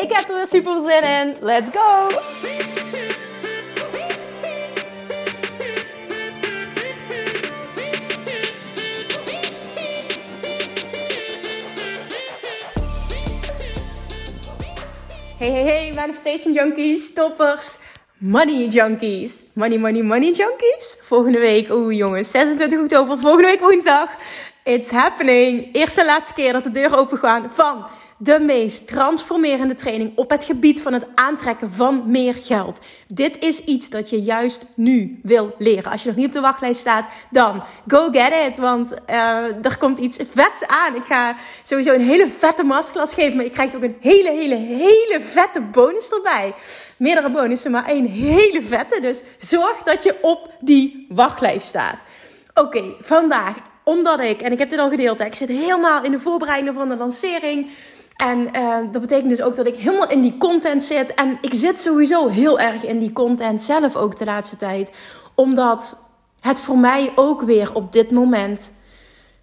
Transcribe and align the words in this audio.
Ik 0.00 0.12
heb 0.12 0.28
er 0.28 0.36
weer 0.36 0.46
super 0.46 0.80
zin 0.80 1.02
in. 1.02 1.36
Let's 1.40 1.70
go! 1.70 2.08
Hey, 15.38 15.50
hey, 15.50 15.64
hey, 15.64 15.92
manifestation 15.92 16.52
junkies, 16.52 17.12
toppers, 17.14 17.78
money 18.18 18.68
junkies. 18.68 19.46
Money, 19.54 19.78
money, 19.78 20.02
money 20.02 20.32
junkies. 20.32 20.98
Volgende 21.02 21.38
week, 21.38 21.70
oeh 21.70 21.96
jongens, 21.96 22.30
26 22.30 22.78
oktober, 22.78 23.18
volgende 23.18 23.48
week 23.48 23.60
woensdag. 23.60 24.08
It's 24.64 24.90
happening. 24.90 25.74
Eerste 25.74 26.00
en 26.00 26.06
laatste 26.06 26.34
keer 26.34 26.52
dat 26.52 26.64
de 26.64 26.70
deuren 26.70 26.98
open 26.98 27.18
gaan 27.18 27.50
van 27.52 27.86
de 28.22 28.40
meest 28.40 28.86
transformerende 28.86 29.74
training 29.74 30.12
op 30.16 30.30
het 30.30 30.44
gebied 30.44 30.82
van 30.82 30.92
het 30.92 31.06
aantrekken 31.14 31.72
van 31.72 32.02
meer 32.06 32.34
geld. 32.34 32.78
Dit 33.08 33.44
is 33.44 33.64
iets 33.64 33.90
dat 33.90 34.10
je 34.10 34.22
juist 34.22 34.66
nu 34.74 35.20
wil 35.22 35.54
leren. 35.58 35.92
Als 35.92 36.02
je 36.02 36.08
nog 36.08 36.16
niet 36.16 36.26
op 36.26 36.32
de 36.32 36.40
wachtlijst 36.40 36.80
staat, 36.80 37.08
dan 37.30 37.62
go 37.86 38.08
get 38.10 38.32
it. 38.48 38.56
Want 38.56 38.94
uh, 39.10 39.16
er 39.64 39.76
komt 39.78 39.98
iets 39.98 40.18
vets 40.30 40.66
aan. 40.66 40.94
Ik 40.94 41.04
ga 41.04 41.36
sowieso 41.62 41.92
een 41.92 42.00
hele 42.00 42.28
vette 42.28 42.62
masterclass 42.62 43.14
geven. 43.14 43.36
Maar 43.36 43.44
je 43.44 43.50
krijgt 43.50 43.76
ook 43.76 43.82
een 43.82 43.96
hele, 44.00 44.30
hele, 44.30 44.54
hele 44.56 45.18
vette 45.20 45.60
bonus 45.60 46.12
erbij. 46.12 46.54
Meerdere 46.96 47.30
bonussen, 47.30 47.70
maar 47.70 47.86
één 47.86 48.06
hele 48.06 48.62
vette. 48.62 49.00
Dus 49.00 49.22
zorg 49.38 49.82
dat 49.82 50.02
je 50.02 50.14
op 50.20 50.54
die 50.60 51.06
wachtlijst 51.08 51.66
staat. 51.66 52.02
Oké, 52.54 52.82
vandaag 53.00 53.56
omdat 53.82 54.20
ik, 54.20 54.42
en 54.42 54.52
ik 54.52 54.58
heb 54.58 54.70
dit 54.70 54.78
al 54.78 54.90
gedeeld, 54.90 55.20
ik 55.20 55.34
zit 55.34 55.48
helemaal 55.48 56.04
in 56.04 56.10
de 56.10 56.18
voorbereiding 56.18 56.74
van 56.74 56.88
de 56.88 56.96
lancering. 56.96 57.70
En 58.20 58.48
uh, 58.56 58.76
dat 58.92 59.00
betekent 59.00 59.28
dus 59.28 59.42
ook 59.42 59.56
dat 59.56 59.66
ik 59.66 59.76
helemaal 59.76 60.08
in 60.08 60.20
die 60.20 60.36
content 60.38 60.82
zit. 60.82 61.14
En 61.14 61.38
ik 61.40 61.54
zit 61.54 61.80
sowieso 61.80 62.28
heel 62.28 62.60
erg 62.60 62.84
in 62.84 62.98
die 62.98 63.12
content 63.12 63.62
zelf 63.62 63.96
ook 63.96 64.16
de 64.16 64.24
laatste 64.24 64.56
tijd. 64.56 64.90
Omdat 65.34 66.08
het 66.40 66.60
voor 66.60 66.78
mij 66.78 67.12
ook 67.14 67.42
weer 67.42 67.74
op 67.74 67.92
dit 67.92 68.10
moment 68.10 68.72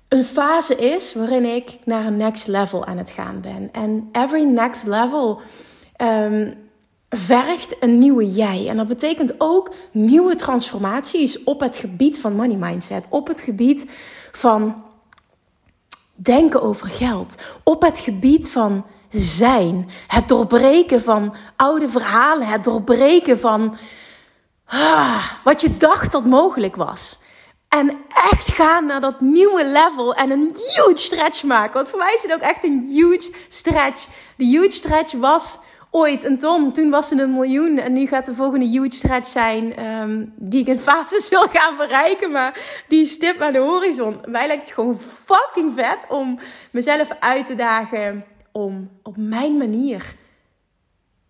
een 0.07 0.23
fase 0.23 0.75
is 0.75 1.13
waarin 1.13 1.45
ik 1.45 1.77
naar 1.85 2.05
een 2.05 2.17
next 2.17 2.47
level 2.47 2.85
aan 2.85 2.97
het 2.97 3.09
gaan 3.09 3.41
ben. 3.41 3.69
En 3.71 4.09
every 4.11 4.43
next 4.43 4.85
level 4.87 5.41
um, 6.01 6.53
vergt 7.09 7.75
een 7.79 7.97
nieuwe 7.97 8.31
jij. 8.31 8.67
En 8.67 8.77
dat 8.77 8.87
betekent 8.87 9.33
ook 9.37 9.73
nieuwe 9.91 10.35
transformaties 10.35 11.43
op 11.43 11.59
het 11.59 11.77
gebied 11.77 12.19
van 12.19 12.35
money 12.35 12.57
mindset. 12.57 13.05
Op 13.09 13.27
het 13.27 13.41
gebied 13.41 13.85
van 14.31 14.83
denken 16.17 16.61
over 16.61 16.89
geld. 16.89 17.37
Op 17.63 17.81
het 17.81 17.99
gebied 17.99 18.49
van 18.49 18.85
zijn. 19.09 19.89
Het 20.07 20.27
doorbreken 20.27 21.01
van 21.01 21.35
oude 21.55 21.89
verhalen. 21.89 22.47
Het 22.47 22.63
doorbreken 22.63 23.39
van 23.39 23.75
ah, 24.65 25.25
wat 25.43 25.61
je 25.61 25.77
dacht 25.77 26.11
dat 26.11 26.25
mogelijk 26.25 26.75
was. 26.75 27.19
En 27.69 27.97
echt 28.31 28.51
gaan 28.51 28.85
naar 28.85 29.01
dat 29.01 29.21
nieuwe 29.21 29.65
level 29.65 30.15
en 30.15 30.31
een 30.31 30.55
huge 30.55 30.91
stretch 30.97 31.43
maken. 31.43 31.73
Want 31.73 31.89
voor 31.89 31.99
mij 31.99 32.13
is 32.13 32.21
het 32.21 32.33
ook 32.33 32.39
echt 32.39 32.63
een 32.63 32.81
huge 32.81 33.31
stretch. 33.49 34.07
De 34.37 34.45
huge 34.45 34.71
stretch 34.71 35.11
was 35.13 35.59
ooit 35.91 36.23
een 36.23 36.37
ton. 36.37 36.71
Toen 36.71 36.89
was 36.89 37.09
het 37.09 37.19
een 37.19 37.31
miljoen. 37.31 37.77
En 37.77 37.93
nu 37.93 38.05
gaat 38.07 38.25
de 38.25 38.35
volgende 38.35 38.65
huge 38.65 38.91
stretch 38.91 39.27
zijn. 39.27 39.85
Um, 39.85 40.33
die 40.35 40.61
ik 40.61 40.67
in 40.67 40.79
fases 40.89 41.29
wil 41.29 41.47
gaan 41.47 41.77
bereiken. 41.77 42.31
Maar 42.31 42.83
die 42.87 43.05
stip 43.05 43.41
aan 43.41 43.53
de 43.53 43.59
horizon. 43.59 44.21
Mij 44.25 44.47
lijkt 44.47 44.65
het 44.65 44.73
gewoon 44.73 44.99
fucking 45.25 45.73
vet 45.75 45.99
om 46.09 46.39
mezelf 46.71 47.09
uit 47.19 47.45
te 47.45 47.55
dagen. 47.55 48.25
Om 48.51 48.89
op 49.03 49.17
mijn 49.17 49.57
manier 49.57 50.15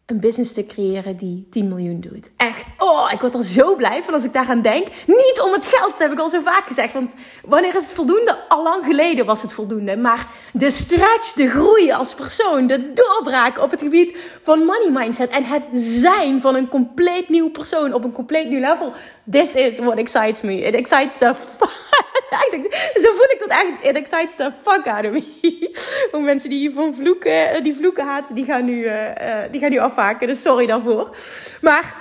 een 0.07 0.19
business 0.19 0.53
te 0.53 0.65
creëren 0.65 1.17
die 1.17 1.47
10 1.49 1.67
miljoen 1.67 1.99
doet. 1.99 2.29
Echt, 2.37 2.65
oh, 2.77 3.11
ik 3.11 3.19
word 3.19 3.35
er 3.35 3.43
zo 3.43 3.75
blij 3.75 4.03
van 4.03 4.13
als 4.13 4.23
ik 4.23 4.33
daaraan 4.33 4.61
denk. 4.61 4.87
Niet 5.07 5.41
om 5.45 5.53
het 5.53 5.65
geld, 5.65 5.91
dat 5.91 5.99
heb 5.99 6.11
ik 6.11 6.19
al 6.19 6.29
zo 6.29 6.41
vaak 6.41 6.63
gezegd. 6.65 6.93
Want 6.93 7.13
wanneer 7.45 7.75
is 7.75 7.83
het 7.83 7.93
voldoende? 7.93 8.37
Al 8.47 8.63
lang 8.63 8.83
geleden 8.85 9.25
was 9.25 9.41
het 9.41 9.53
voldoende. 9.53 9.97
Maar 9.97 10.27
de 10.53 10.71
stretch, 10.71 11.33
de 11.33 11.49
groei 11.49 11.91
als 11.91 12.13
persoon, 12.13 12.67
de 12.67 12.93
doorbraak 12.93 13.61
op 13.61 13.71
het 13.71 13.81
gebied 13.81 14.17
van 14.43 14.59
money 14.59 14.91
mindset 14.91 15.29
en 15.29 15.43
het 15.43 15.63
zijn 15.73 16.41
van 16.41 16.55
een 16.55 16.69
compleet 16.69 17.29
nieuw 17.29 17.49
persoon 17.49 17.93
op 17.93 18.03
een 18.03 18.11
compleet 18.11 18.49
nieuw 18.49 18.59
level. 18.59 18.93
This 19.31 19.55
is 19.55 19.79
what 19.79 19.97
excites 19.97 20.41
me. 20.41 20.61
It 20.61 20.75
excites 20.75 21.17
the 21.17 21.35
zo 23.03 23.11
voel 23.11 23.29
ik 23.29 23.37
dat 23.39 23.49
echt. 23.49 23.83
It 23.83 23.95
excites 23.95 24.35
the 24.35 24.51
fuck 24.61 24.87
out 24.87 25.05
of 25.05 25.11
me. 25.11 25.71
Ook 26.11 26.21
mensen 26.21 26.49
die 26.49 26.71
van 26.71 26.95
vloeken, 26.95 27.49
eh, 27.49 27.63
die 27.63 27.75
vloeken 27.75 28.05
haten, 28.05 28.35
die 28.35 28.45
gaan 28.45 28.65
nu, 28.65 28.83
uh, 28.83 29.11
die 29.51 29.59
gaan 29.59 29.69
nu 29.69 29.77
afhaken. 29.77 30.27
Dus 30.27 30.41
sorry 30.41 30.65
daarvoor. 30.65 31.15
Maar 31.61 31.95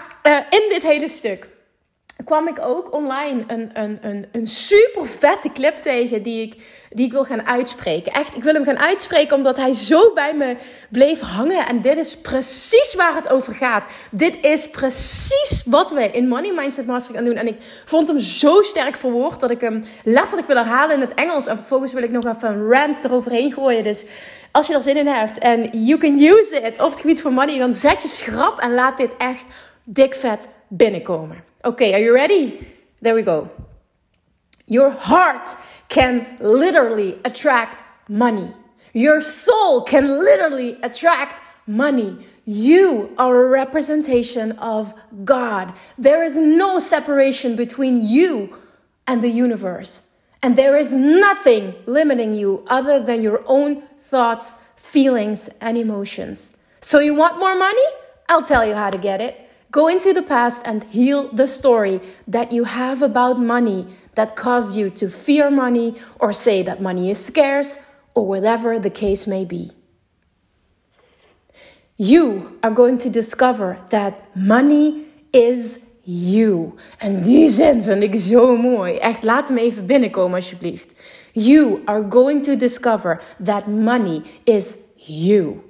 in 0.50 0.68
dit 0.68 0.82
hele 0.82 1.08
stuk 1.08 1.46
kwam 2.24 2.48
ik 2.48 2.58
ook 2.60 2.92
online 2.94 3.44
een, 3.46 3.70
een, 3.72 3.98
een, 4.00 4.26
een 4.32 4.46
super 4.46 5.06
vette 5.06 5.52
clip 5.52 5.76
tegen 5.76 6.22
die 6.22 6.42
ik, 6.42 6.54
die 6.90 7.06
ik 7.06 7.12
wil 7.12 7.24
gaan 7.24 7.46
uitspreken. 7.46 8.12
Echt, 8.12 8.36
ik 8.36 8.42
wil 8.42 8.54
hem 8.54 8.64
gaan 8.64 8.78
uitspreken 8.78 9.36
omdat 9.36 9.56
hij 9.56 9.72
zo 9.72 10.12
bij 10.12 10.34
me 10.34 10.56
bleef 10.90 11.20
hangen. 11.20 11.66
En 11.66 11.82
dit 11.82 11.98
is 11.98 12.16
precies 12.16 12.94
waar 12.94 13.14
het 13.14 13.28
over 13.28 13.54
gaat. 13.54 13.90
Dit 14.10 14.36
is 14.40 14.70
precies 14.70 15.62
wat 15.64 15.90
we 15.90 16.10
in 16.10 16.28
Money 16.28 16.52
Mindset 16.52 16.86
Master 16.86 17.14
gaan 17.14 17.24
doen. 17.24 17.36
En 17.36 17.46
ik 17.46 17.56
vond 17.84 18.08
hem 18.08 18.20
zo 18.20 18.62
sterk 18.62 18.96
verwoord 18.96 19.40
dat 19.40 19.50
ik 19.50 19.60
hem 19.60 19.84
letterlijk 20.04 20.46
wil 20.46 20.56
herhalen 20.56 20.94
in 20.94 21.00
het 21.00 21.14
Engels. 21.14 21.46
En 21.46 21.56
vervolgens 21.56 21.92
wil 21.92 22.02
ik 22.02 22.10
nog 22.10 22.24
even 22.24 22.48
een 22.48 22.68
rant 22.68 23.04
eroverheen 23.04 23.52
gooien. 23.52 23.82
Dus 23.82 24.06
als 24.52 24.66
je 24.66 24.74
er 24.74 24.82
zin 24.82 24.96
in 24.96 25.06
hebt 25.06 25.38
en 25.38 25.84
you 25.84 25.98
can 25.98 26.18
use 26.18 26.60
it 26.62 26.82
op 26.82 26.90
het 26.90 27.00
gebied 27.00 27.20
van 27.20 27.32
money, 27.32 27.58
dan 27.58 27.74
zet 27.74 28.02
je 28.02 28.08
schrap 28.08 28.58
en 28.58 28.74
laat 28.74 28.96
dit 28.96 29.10
echt 29.18 29.44
dik 29.84 30.14
vet 30.14 30.48
binnenkomen. 30.68 31.45
Okay, 31.66 31.94
are 31.94 31.98
you 31.98 32.14
ready? 32.14 32.64
There 33.00 33.16
we 33.16 33.22
go. 33.22 33.50
Your 34.68 34.90
heart 34.90 35.50
can 35.88 36.38
literally 36.38 37.18
attract 37.24 37.82
money. 38.08 38.52
Your 38.92 39.20
soul 39.20 39.82
can 39.82 40.20
literally 40.20 40.78
attract 40.84 41.42
money. 41.66 42.24
You 42.44 43.12
are 43.18 43.46
a 43.46 43.48
representation 43.48 44.52
of 44.52 44.94
God. 45.24 45.72
There 45.98 46.22
is 46.22 46.36
no 46.36 46.78
separation 46.78 47.56
between 47.56 48.04
you 48.04 48.60
and 49.08 49.20
the 49.20 49.28
universe. 49.28 50.06
And 50.44 50.56
there 50.56 50.76
is 50.76 50.92
nothing 50.92 51.74
limiting 51.84 52.32
you 52.32 52.64
other 52.68 53.00
than 53.00 53.22
your 53.22 53.42
own 53.46 53.82
thoughts, 53.98 54.54
feelings, 54.76 55.48
and 55.60 55.76
emotions. 55.76 56.56
So, 56.80 57.00
you 57.00 57.16
want 57.16 57.40
more 57.40 57.58
money? 57.58 57.82
I'll 58.28 58.44
tell 58.44 58.64
you 58.64 58.74
how 58.74 58.90
to 58.90 58.98
get 58.98 59.20
it. 59.20 59.45
Go 59.70 59.88
into 59.88 60.12
the 60.12 60.22
past 60.22 60.62
and 60.64 60.84
heal 60.84 61.28
the 61.32 61.48
story 61.48 62.00
that 62.26 62.52
you 62.52 62.64
have 62.64 63.02
about 63.02 63.38
money 63.38 63.86
that 64.14 64.36
caused 64.36 64.76
you 64.76 64.90
to 64.90 65.08
fear 65.08 65.50
money 65.50 65.94
or 66.18 66.32
say 66.32 66.62
that 66.62 66.80
money 66.80 67.10
is 67.10 67.24
scarce 67.24 67.78
or 68.14 68.26
whatever 68.26 68.78
the 68.78 68.90
case 68.90 69.26
may 69.26 69.44
be. 69.44 69.70
You 71.98 72.58
are 72.62 72.70
going 72.70 72.98
to 72.98 73.10
discover 73.10 73.78
that 73.90 74.36
money 74.36 75.06
is 75.32 75.80
you. 76.04 76.74
En 76.98 77.22
die 77.22 77.50
zin 77.50 77.82
vind 77.82 78.02
ik 78.02 78.14
zo 78.14 78.56
mooi. 78.56 78.96
Echt, 78.96 79.22
laat 79.22 79.48
hem 79.48 79.56
even 79.56 79.86
binnenkomen 79.86 80.34
alsjeblieft. 80.34 80.92
You 81.32 81.82
are 81.84 82.02
going 82.08 82.42
to 82.44 82.56
discover 82.56 83.22
that 83.44 83.66
money 83.66 84.22
is 84.44 84.76
you. 84.94 85.62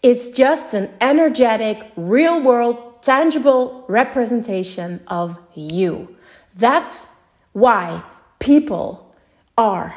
It's 0.00 0.36
just 0.36 0.72
an 0.74 0.88
energetic, 0.98 1.76
real 1.94 2.42
world 2.42 2.91
tangible 3.02 3.84
representation 3.88 5.00
of 5.06 5.38
you. 5.54 6.16
That's 6.58 7.06
why 7.52 8.02
people 8.38 9.14
are 9.54 9.94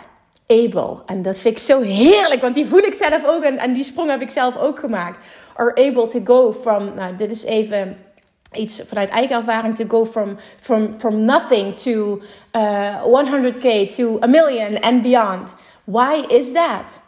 able, 0.47 1.01
en 1.05 1.21
dat 1.21 1.39
vind 1.39 1.55
ik 1.55 1.63
zo 1.63 1.81
heerlijk, 1.81 2.41
want 2.41 2.55
die 2.55 2.65
voel 2.65 2.79
ik 2.83 2.93
zelf 2.93 3.25
ook 3.25 3.43
en, 3.43 3.57
en 3.57 3.73
die 3.73 3.83
sprong 3.83 4.09
heb 4.09 4.21
ik 4.21 4.29
zelf 4.29 4.57
ook 4.57 4.79
gemaakt. 4.79 5.17
Are 5.55 5.73
able 5.73 6.07
to 6.07 6.19
go 6.23 6.53
from, 6.61 6.93
nou 6.95 7.15
dit 7.15 7.31
is 7.31 7.43
even 7.43 7.97
iets 8.53 8.81
vanuit 8.85 9.09
eigen 9.09 9.35
ervaring, 9.35 9.75
to 9.75 9.85
go 9.87 10.05
from, 10.05 10.37
from, 10.59 10.99
from 10.99 11.25
nothing 11.25 11.75
to 11.75 12.21
uh, 12.55 13.03
100k 13.03 13.95
to 13.95 14.17
a 14.21 14.27
million 14.27 14.81
and 14.81 15.01
beyond. 15.01 15.55
Why 15.83 16.25
is 16.27 16.51
that? 16.51 17.01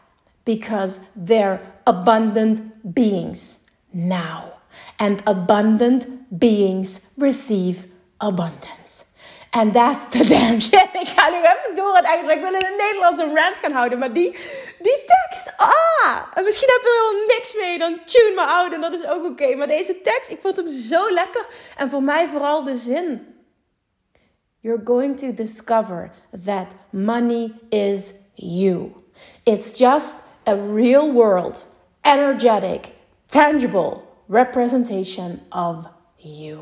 Because 0.43 0.99
they're 1.25 1.59
abundant 1.83 2.59
beings. 2.81 3.65
now. 3.93 4.56
And 4.97 5.21
abundant 5.25 6.07
beings 6.29 7.11
receive 7.17 7.85
abundance. 8.19 9.05
And 9.53 9.73
that's 9.73 10.05
the 10.09 10.23
damn 10.33 10.59
shit. 10.59 10.89
Ik 10.93 11.07
ga 11.07 11.29
nu 11.29 11.37
even 11.37 11.75
door 11.75 11.95
het 11.95 12.05
Engels, 12.05 12.25
maar 12.25 12.35
ik 12.35 12.41
wil 12.41 12.53
in 12.53 12.65
het 12.65 12.77
Nederlands 12.77 13.19
een 13.19 13.35
rant 13.35 13.55
gaan 13.61 13.71
houden. 13.71 13.99
Maar 13.99 14.13
die, 14.13 14.31
die 14.79 15.03
tekst, 15.05 15.53
ah! 15.57 16.21
En 16.33 16.43
misschien 16.43 16.69
heb 16.71 16.81
je 16.81 16.89
er 16.89 17.13
wel 17.13 17.35
niks 17.35 17.55
mee, 17.55 17.77
dan 17.77 17.99
tune 18.05 18.33
me 18.35 18.41
out 18.41 18.73
en 18.73 18.81
dat 18.81 18.93
is 18.93 19.05
ook 19.05 19.25
oké. 19.25 19.55
Maar 19.55 19.67
deze 19.67 20.01
tekst, 20.01 20.29
ik 20.29 20.41
vond 20.41 20.55
hem 20.55 20.69
zo 20.69 21.11
lekker. 21.11 21.45
En 21.77 21.89
voor 21.89 22.03
mij 22.03 22.27
vooral 22.27 22.63
de 22.63 22.75
zin. 22.75 23.35
You're 24.59 24.81
going 24.85 25.19
to 25.19 25.33
discover 25.33 26.11
that 26.45 26.75
money 26.89 27.53
is 27.69 28.13
you. 28.33 28.91
It's 29.43 29.77
just 29.77 30.15
a 30.47 30.55
real 30.73 31.11
world, 31.13 31.67
energetic, 32.01 32.87
tangible 33.25 34.06
representation 34.27 35.39
of 35.49 35.75
you. 36.15 36.59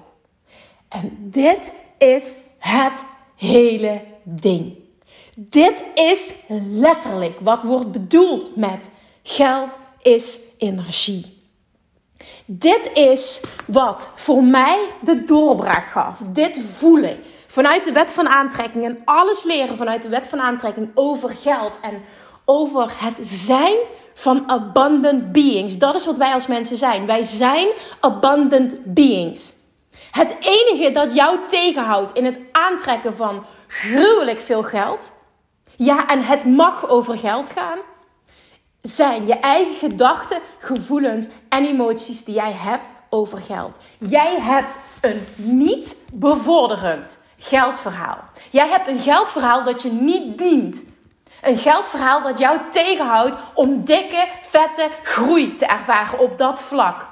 En 0.89 1.17
dit 1.19 1.73
is 1.97 2.37
het 2.59 3.05
hele 3.35 4.01
ding. 4.23 4.75
Dit 5.35 5.83
is 5.93 6.33
letterlijk 6.69 7.39
wat 7.39 7.63
wordt 7.63 7.91
bedoeld 7.91 8.55
met 8.55 8.89
geld 9.23 9.79
is 10.01 10.39
energie. 10.57 11.43
Dit 12.45 12.91
is 12.93 13.41
wat 13.67 14.11
voor 14.15 14.43
mij 14.43 14.89
de 15.01 15.25
doorbraak 15.25 15.87
gaf. 15.87 16.17
Dit 16.17 16.59
voelen 16.75 17.19
vanuit 17.47 17.83
de 17.83 17.91
wet 17.91 18.13
van 18.13 18.27
aantrekking 18.27 18.85
en 18.85 19.01
alles 19.05 19.43
leren 19.43 19.75
vanuit 19.75 20.01
de 20.01 20.09
wet 20.09 20.27
van 20.27 20.41
aantrekking 20.41 20.89
over 20.93 21.29
geld 21.29 21.79
en 21.81 22.01
over 22.45 22.93
het 22.97 23.15
zijn 23.21 23.75
van 24.17 24.43
abundant 24.49 25.31
beings. 25.31 25.77
Dat 25.77 25.95
is 25.95 26.05
wat 26.05 26.17
wij 26.17 26.33
als 26.33 26.47
mensen 26.47 26.77
zijn. 26.77 27.05
Wij 27.05 27.23
zijn 27.23 27.67
abundant 27.99 28.73
beings. 28.83 29.53
Het 30.11 30.35
enige 30.39 30.91
dat 30.91 31.15
jou 31.15 31.39
tegenhoudt 31.47 32.17
in 32.17 32.25
het 32.25 32.37
aantrekken 32.51 33.15
van 33.15 33.45
gruwelijk 33.67 34.39
veel 34.39 34.63
geld, 34.63 35.11
ja, 35.75 36.07
en 36.07 36.23
het 36.23 36.45
mag 36.45 36.89
over 36.89 37.17
geld 37.17 37.49
gaan, 37.49 37.77
zijn 38.81 39.27
je 39.27 39.33
eigen 39.33 39.75
gedachten, 39.75 40.39
gevoelens 40.59 41.27
en 41.49 41.65
emoties 41.65 42.23
die 42.23 42.35
jij 42.35 42.51
hebt 42.51 42.93
over 43.09 43.41
geld. 43.41 43.79
Jij 43.99 44.39
hebt 44.39 44.77
een 45.01 45.25
niet 45.35 45.95
bevorderend 46.13 47.23
geldverhaal. 47.37 48.17
Jij 48.51 48.67
hebt 48.67 48.87
een 48.87 48.99
geldverhaal 48.99 49.63
dat 49.63 49.81
je 49.81 49.91
niet 49.91 50.37
dient. 50.37 50.83
Een 51.45 51.57
geldverhaal 51.57 52.21
dat 52.21 52.39
jou 52.39 52.59
tegenhoudt 52.69 53.37
om 53.53 53.83
dikke, 53.83 54.27
vette 54.41 54.89
groei 55.01 55.55
te 55.55 55.65
ervaren 55.65 56.19
op 56.19 56.37
dat 56.37 56.61
vlak. 56.61 57.09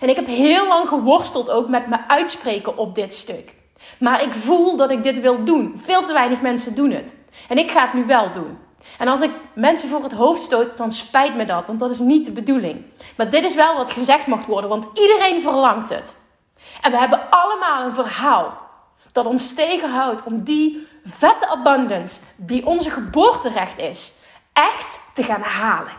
En 0.00 0.08
ik 0.08 0.16
heb 0.16 0.26
heel 0.26 0.68
lang 0.68 0.88
geworsteld 0.88 1.50
ook 1.50 1.68
met 1.68 1.86
me 1.86 1.98
uitspreken 2.08 2.76
op 2.76 2.94
dit 2.94 3.14
stuk. 3.14 3.54
Maar 3.98 4.22
ik 4.22 4.32
voel 4.32 4.76
dat 4.76 4.90
ik 4.90 5.02
dit 5.02 5.20
wil 5.20 5.44
doen. 5.44 5.80
Veel 5.84 6.04
te 6.04 6.12
weinig 6.12 6.40
mensen 6.40 6.74
doen 6.74 6.90
het. 6.90 7.14
En 7.48 7.58
ik 7.58 7.70
ga 7.70 7.80
het 7.80 7.92
nu 7.92 8.06
wel 8.06 8.32
doen. 8.32 8.58
En 8.98 9.08
als 9.08 9.20
ik 9.20 9.30
mensen 9.54 9.88
voor 9.88 10.02
het 10.02 10.12
hoofd 10.12 10.42
stoot, 10.42 10.76
dan 10.76 10.92
spijt 10.92 11.34
me 11.36 11.44
dat, 11.44 11.66
want 11.66 11.80
dat 11.80 11.90
is 11.90 11.98
niet 11.98 12.24
de 12.24 12.32
bedoeling. 12.32 12.84
Maar 13.16 13.30
dit 13.30 13.44
is 13.44 13.54
wel 13.54 13.76
wat 13.76 13.90
gezegd 13.90 14.26
mag 14.26 14.46
worden, 14.46 14.70
want 14.70 14.86
iedereen 14.94 15.42
verlangt 15.42 15.88
het. 15.88 16.16
En 16.80 16.90
we 16.90 16.98
hebben 16.98 17.30
allemaal 17.30 17.86
een 17.86 17.94
verhaal 17.94 18.58
dat 19.12 19.26
ons 19.26 19.54
tegenhoudt 19.54 20.22
om 20.22 20.42
die 20.42 20.88
vette 21.04 21.48
abundance, 21.48 22.20
die 22.36 22.66
onze 22.66 22.90
geboorterecht 22.90 23.78
is, 23.78 24.12
echt 24.52 25.00
te 25.14 25.22
gaan 25.22 25.42
halen. 25.42 25.92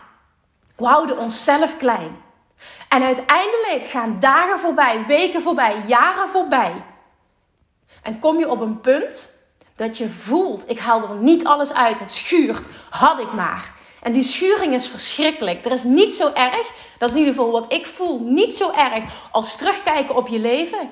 We 0.76 0.86
houden 0.86 1.18
onszelf 1.18 1.78
klein. 1.78 2.22
En 2.90 3.04
uiteindelijk 3.04 3.88
gaan 3.88 4.20
dagen 4.20 4.60
voorbij, 4.60 5.04
weken 5.08 5.42
voorbij, 5.42 5.82
jaren 5.86 6.30
voorbij. 6.30 6.84
En 8.02 8.20
kom 8.20 8.40
je 8.40 8.50
op 8.50 8.60
een 8.60 8.82
punt 8.82 9.30
dat 9.76 9.98
je 9.98 10.08
voelt, 10.08 10.70
ik 10.70 10.80
haal 10.80 11.02
er 11.02 11.16
niet 11.16 11.46
alles 11.46 11.74
uit, 11.74 12.00
het 12.00 12.12
schuurt, 12.12 12.68
had 12.90 13.20
ik 13.20 13.34
maar. 13.34 13.74
En 14.02 14.12
die 14.12 14.24
schuring 14.24 14.74
is 14.74 14.88
verschrikkelijk. 14.88 15.66
Er 15.66 15.72
is 15.72 15.84
niet 15.84 16.14
zo 16.14 16.32
erg, 16.34 16.72
dat 16.98 17.10
is 17.10 17.16
in 17.16 17.22
ieder 17.22 17.34
geval 17.34 17.52
wat 17.52 17.74
ik 17.74 17.88
voel, 17.88 18.20
niet 18.20 18.56
zo 18.56 18.72
erg 18.72 19.04
als 19.32 19.56
terugkijken 19.56 20.16
op 20.16 20.28
je 20.28 20.40
leven. 20.40 20.90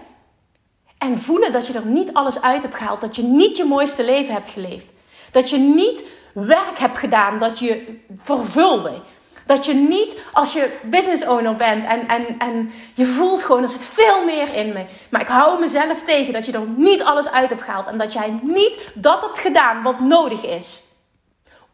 En 1.00 1.20
voelen 1.20 1.52
dat 1.52 1.68
je 1.68 1.74
er 1.74 1.86
niet 1.86 2.14
alles 2.14 2.42
uit 2.42 2.62
hebt 2.62 2.76
gehaald, 2.76 3.02
dat 3.02 3.16
je 3.16 3.24
niet 3.24 3.58
je 3.58 3.64
mooiste 3.64 4.06
leven 4.06 4.34
hebt 4.34 4.50
geleefd. 4.50 4.92
Dat 5.32 5.50
je 5.50 5.58
niet 5.58 6.04
werk 6.34 6.80
hebt 6.80 6.98
gedaan 6.98 7.40
dat 7.40 7.60
je 7.60 8.00
vervulde. 8.18 9.02
Dat 9.46 9.66
je 9.66 9.74
niet 9.74 10.18
als 10.34 10.54
je 10.54 10.78
business 10.84 11.26
owner 11.26 11.56
bent 11.56 11.86
en, 11.86 12.08
en, 12.08 12.38
en 12.38 12.72
je 12.94 13.06
voelt 13.06 13.44
gewoon, 13.44 13.62
er 13.62 13.70
zit 13.70 13.86
veel 13.86 14.26
meer 14.26 14.54
in 14.54 14.74
me. 14.74 14.86
Maar 15.10 15.22
ik 15.22 15.28
hou 15.28 15.60
mezelf 15.60 16.04
tegen 16.04 16.34
dat 16.34 16.46
je 16.46 16.52
er 16.52 16.68
niet 16.68 17.04
alles 17.04 17.30
uit 17.30 17.50
hebt 17.50 17.62
gehaald. 17.62 17.88
En 17.88 17.98
dat 17.98 18.14
jij 18.14 18.40
niet 18.44 18.92
dat 18.94 19.22
hebt 19.22 19.40
gedaan 19.40 19.82
wat 19.82 20.00
nodig 20.00 20.46
is. 20.46 20.84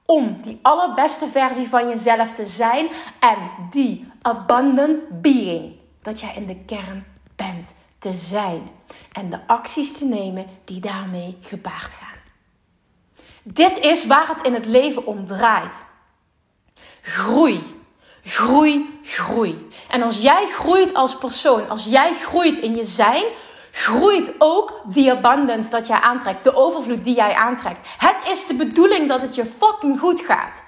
Om 0.05 0.41
die 0.41 0.59
allerbeste 0.61 1.27
versie 1.27 1.67
van 1.67 1.89
jezelf 1.89 2.31
te 2.31 2.45
zijn. 2.45 2.87
En 3.19 3.37
die 3.71 4.11
abundant 4.21 5.21
being. 5.21 5.75
Dat 6.01 6.19
jij 6.19 6.33
in 6.35 6.45
de 6.45 6.57
kern 6.65 7.05
bent 7.35 7.73
te 8.11 8.13
zijn. 8.13 8.69
En 9.11 9.29
de 9.29 9.39
acties 9.47 9.97
te 9.97 10.05
nemen 10.05 10.45
die 10.63 10.79
daarmee 10.79 11.37
gepaard 11.41 11.93
gaan. 11.93 12.19
Dit 13.43 13.77
is 13.77 14.05
waar 14.05 14.27
het 14.27 14.45
in 14.45 14.53
het 14.53 14.65
leven 14.65 15.05
om 15.05 15.25
draait. 15.25 15.85
Groei. 17.01 17.83
Groei, 18.23 18.99
groei. 19.03 19.67
En 19.89 20.01
als 20.01 20.21
jij 20.21 20.47
groeit 20.47 20.93
als 20.93 21.17
persoon, 21.17 21.69
als 21.69 21.83
jij 21.83 22.13
groeit 22.13 22.57
in 22.57 22.75
je 22.75 22.85
zijn, 22.85 23.23
groeit 23.71 24.35
ook 24.37 24.81
die 24.85 25.11
abundance 25.11 25.69
dat 25.69 25.87
jij 25.87 25.99
aantrekt, 25.99 26.43
de 26.43 26.55
overvloed 26.55 27.03
die 27.03 27.15
jij 27.15 27.33
aantrekt. 27.33 27.87
Het 27.97 28.29
is 28.29 28.47
de 28.47 28.53
bedoeling 28.53 29.09
dat 29.09 29.21
het 29.21 29.35
je 29.35 29.45
fucking 29.45 29.99
goed 29.99 30.21
gaat. 30.21 30.63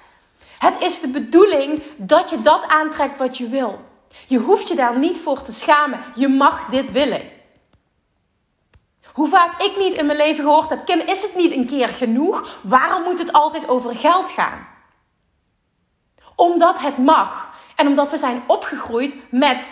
Het 0.57 0.83
is 0.83 0.99
de 0.99 1.07
bedoeling 1.07 1.83
dat 2.01 2.29
je 2.29 2.41
dat 2.41 2.63
aantrekt 2.67 3.17
wat 3.19 3.37
je 3.37 3.49
wil. 3.49 3.79
Je 4.25 4.37
hoeft 4.37 4.67
je 4.67 4.75
daar 4.75 4.97
niet 4.97 5.19
voor 5.19 5.41
te 5.41 5.51
schamen. 5.51 5.99
Je 6.15 6.27
mag 6.27 6.65
dit 6.65 6.91
willen. 6.91 7.21
Hoe 9.13 9.27
vaak 9.27 9.61
ik 9.61 9.77
niet 9.77 9.93
in 9.93 10.05
mijn 10.05 10.17
leven 10.17 10.43
gehoord 10.43 10.69
heb: 10.69 10.85
Kim, 10.85 10.99
is 10.99 11.21
het 11.21 11.35
niet 11.35 11.51
een 11.51 11.65
keer 11.65 11.89
genoeg? 11.89 12.59
Waarom 12.63 13.03
moet 13.03 13.19
het 13.19 13.33
altijd 13.33 13.67
over 13.67 13.95
geld 13.95 14.29
gaan? 14.29 14.67
Omdat 16.35 16.79
het 16.79 16.97
mag. 16.97 17.55
En 17.75 17.87
omdat 17.87 18.11
we 18.11 18.17
zijn 18.17 18.43
opgegroeid 18.47 19.15
met 19.29 19.67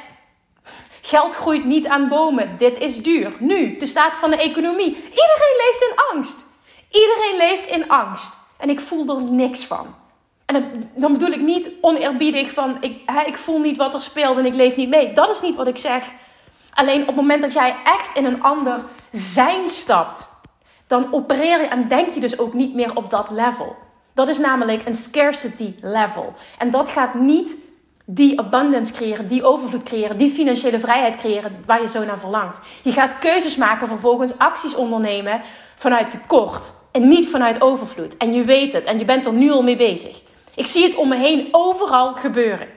geld 1.02 1.36
groeit 1.36 1.66
niet 1.66 1.88
aan 1.88 2.08
bomen. 2.08 2.58
Dit 2.58 2.78
is 2.78 3.04
duur. 3.04 3.32
Nu, 3.40 3.78
de 3.78 3.86
staat 3.86 4.16
van 4.16 4.30
de 4.30 4.38
economie. 4.38 4.96
Iedereen 4.96 5.56
leeft 5.58 5.88
in 5.90 6.16
angst. 6.16 6.46
Iedereen 6.90 7.38
leeft 7.38 7.70
in 7.70 7.90
angst. 7.90 8.38
En 8.58 8.70
ik 8.70 8.80
voel 8.80 9.16
er 9.16 9.32
niks 9.32 9.66
van. 9.66 9.96
En 10.46 10.90
dan 10.96 11.12
bedoel 11.12 11.32
ik 11.32 11.42
niet 11.42 11.70
oneerbiedig 11.82 12.52
van 12.52 12.78
ik, 12.80 13.02
ik 13.26 13.38
voel 13.38 13.60
niet 13.60 13.78
wat 13.78 13.94
er 13.94 14.02
speelt 14.02 14.38
en 14.38 14.46
ik 14.46 14.54
leef 14.54 14.76
niet 14.76 14.90
mee. 14.90 15.14
Dat 15.14 15.30
is 15.30 15.42
niet 15.42 15.56
wat 15.56 15.68
ik 15.68 15.78
zeg. 15.78 16.14
Alleen 16.74 17.02
op 17.02 17.08
het 17.08 17.16
moment 17.16 17.42
dat 17.42 17.54
jij 17.54 17.76
echt 17.84 18.18
in 18.18 18.26
een 18.26 18.44
ander 18.44 18.86
zijn 19.12 19.70
stapt, 19.70 20.30
dan 20.88 21.14
opereer 21.14 21.62
je 21.62 21.68
en 21.68 21.88
denk 21.88 22.14
je 22.14 22.20
dus 22.20 22.40
ook 22.40 22.54
niet 22.54 22.74
meer 22.74 22.96
op 22.96 23.10
dat 23.10 23.30
level. 23.30 23.76
Dat 24.14 24.28
is 24.28 24.38
namelijk 24.38 24.88
een 24.88 24.94
scarcity 24.94 25.74
level. 25.82 26.34
En 26.58 26.72
dat 26.72 26.90
gaat 26.90 27.14
niet 27.14 27.58
die 28.06 28.40
abundance 28.40 28.94
creëren, 28.94 29.28
die 29.28 29.44
overvloed 29.44 29.84
creëren, 29.84 30.18
die 30.18 30.32
financiële 30.32 30.80
vrijheid 30.80 31.16
creëren 31.16 31.64
waar 31.66 31.82
je 31.82 31.88
zo 31.88 32.06
naar 32.06 32.20
verlangt. 32.20 32.60
Je 32.82 32.92
gaat 32.92 33.20
keuzes 33.20 33.56
maken, 33.56 33.88
vervolgens 33.88 34.38
acties 34.38 34.76
ondernemen 34.76 35.42
vanuit 35.76 36.12
tekort 36.12 36.72
en 36.92 37.08
niet 37.08 37.28
vanuit 37.28 37.62
overvloed. 37.62 38.18
En 38.18 38.34
je 38.34 38.44
weet 38.44 38.74
het 38.74 38.86
en 38.86 38.98
je 38.98 39.06
bent 39.06 39.26
er 39.26 39.34
nu 39.34 39.52
al 39.52 39.64
mee 39.64 39.76
bezig. 39.76 40.24
Ik 40.56 40.68
zie 40.68 40.84
het 40.84 40.96
om 40.96 41.08
me 41.08 41.16
heen 41.16 41.48
overal 41.52 42.14
gebeuren. 42.14 42.68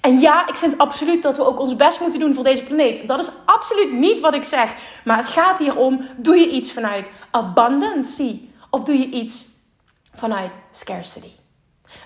En 0.00 0.20
ja, 0.20 0.48
ik 0.48 0.54
vind 0.54 0.78
absoluut 0.78 1.22
dat 1.22 1.36
we 1.36 1.46
ook 1.46 1.60
ons 1.60 1.76
best 1.76 2.00
moeten 2.00 2.20
doen 2.20 2.34
voor 2.34 2.44
deze 2.44 2.64
planeet. 2.64 3.08
Dat 3.08 3.18
is 3.18 3.30
absoluut 3.44 3.92
niet 3.92 4.20
wat 4.20 4.34
ik 4.34 4.44
zeg. 4.44 4.76
Maar 5.04 5.16
het 5.16 5.28
gaat 5.28 5.58
hier 5.58 5.76
om: 5.76 6.00
doe 6.16 6.36
je 6.36 6.48
iets 6.48 6.72
vanuit 6.72 7.10
abundance 7.30 8.40
of 8.70 8.82
doe 8.82 8.98
je 8.98 9.10
iets 9.10 9.44
vanuit 10.14 10.52
scarcity? 10.70 11.37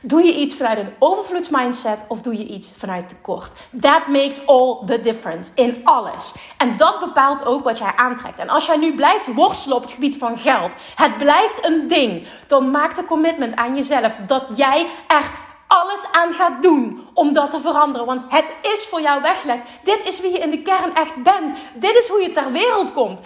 Doe 0.03 0.23
je 0.23 0.35
iets 0.35 0.55
vanuit 0.55 0.79
een 0.79 0.95
overvloedsmindset 0.99 2.05
of 2.09 2.23
doe 2.23 2.39
je 2.39 2.47
iets 2.47 2.73
vanuit 2.77 3.09
tekort? 3.09 3.51
That 3.81 4.07
makes 4.07 4.47
all 4.47 4.79
the 4.87 5.01
difference 5.01 5.51
in 5.55 5.81
alles. 5.85 6.33
En 6.57 6.77
dat 6.77 7.01
bepaalt 7.01 7.45
ook 7.45 7.65
wat 7.65 7.79
jij 7.79 7.93
aantrekt. 7.97 8.39
En 8.39 8.49
als 8.49 8.67
jij 8.67 8.77
nu 8.77 8.95
blijft 8.95 9.35
worstelen 9.35 9.77
op 9.77 9.83
het 9.83 9.93
gebied 9.93 10.17
van 10.17 10.39
geld, 10.39 10.75
het 10.95 11.19
blijft 11.19 11.67
een 11.67 11.89
ding, 11.89 12.27
dan 12.47 12.71
maak 12.71 12.97
de 12.97 13.05
commitment 13.05 13.57
aan 13.57 13.75
jezelf 13.75 14.12
dat 14.27 14.47
jij 14.57 14.87
er 15.09 15.31
alles 15.67 16.07
aan 16.12 16.33
gaat 16.33 16.62
doen 16.62 17.09
om 17.15 17.33
dat 17.33 17.51
te 17.51 17.61
veranderen. 17.61 18.07
Want 18.07 18.23
het 18.29 18.45
is 18.62 18.87
voor 18.87 19.01
jou 19.01 19.23
weggelegd. 19.23 19.62
Dit 19.83 20.09
is 20.09 20.21
wie 20.21 20.33
je 20.33 20.39
in 20.39 20.51
de 20.51 20.62
kern 20.62 20.95
echt 20.95 21.23
bent. 21.23 21.59
Dit 21.75 21.97
is 21.97 22.09
hoe 22.09 22.23
je 22.23 22.31
ter 22.31 22.53
wereld 22.53 22.93
komt. 22.93 23.23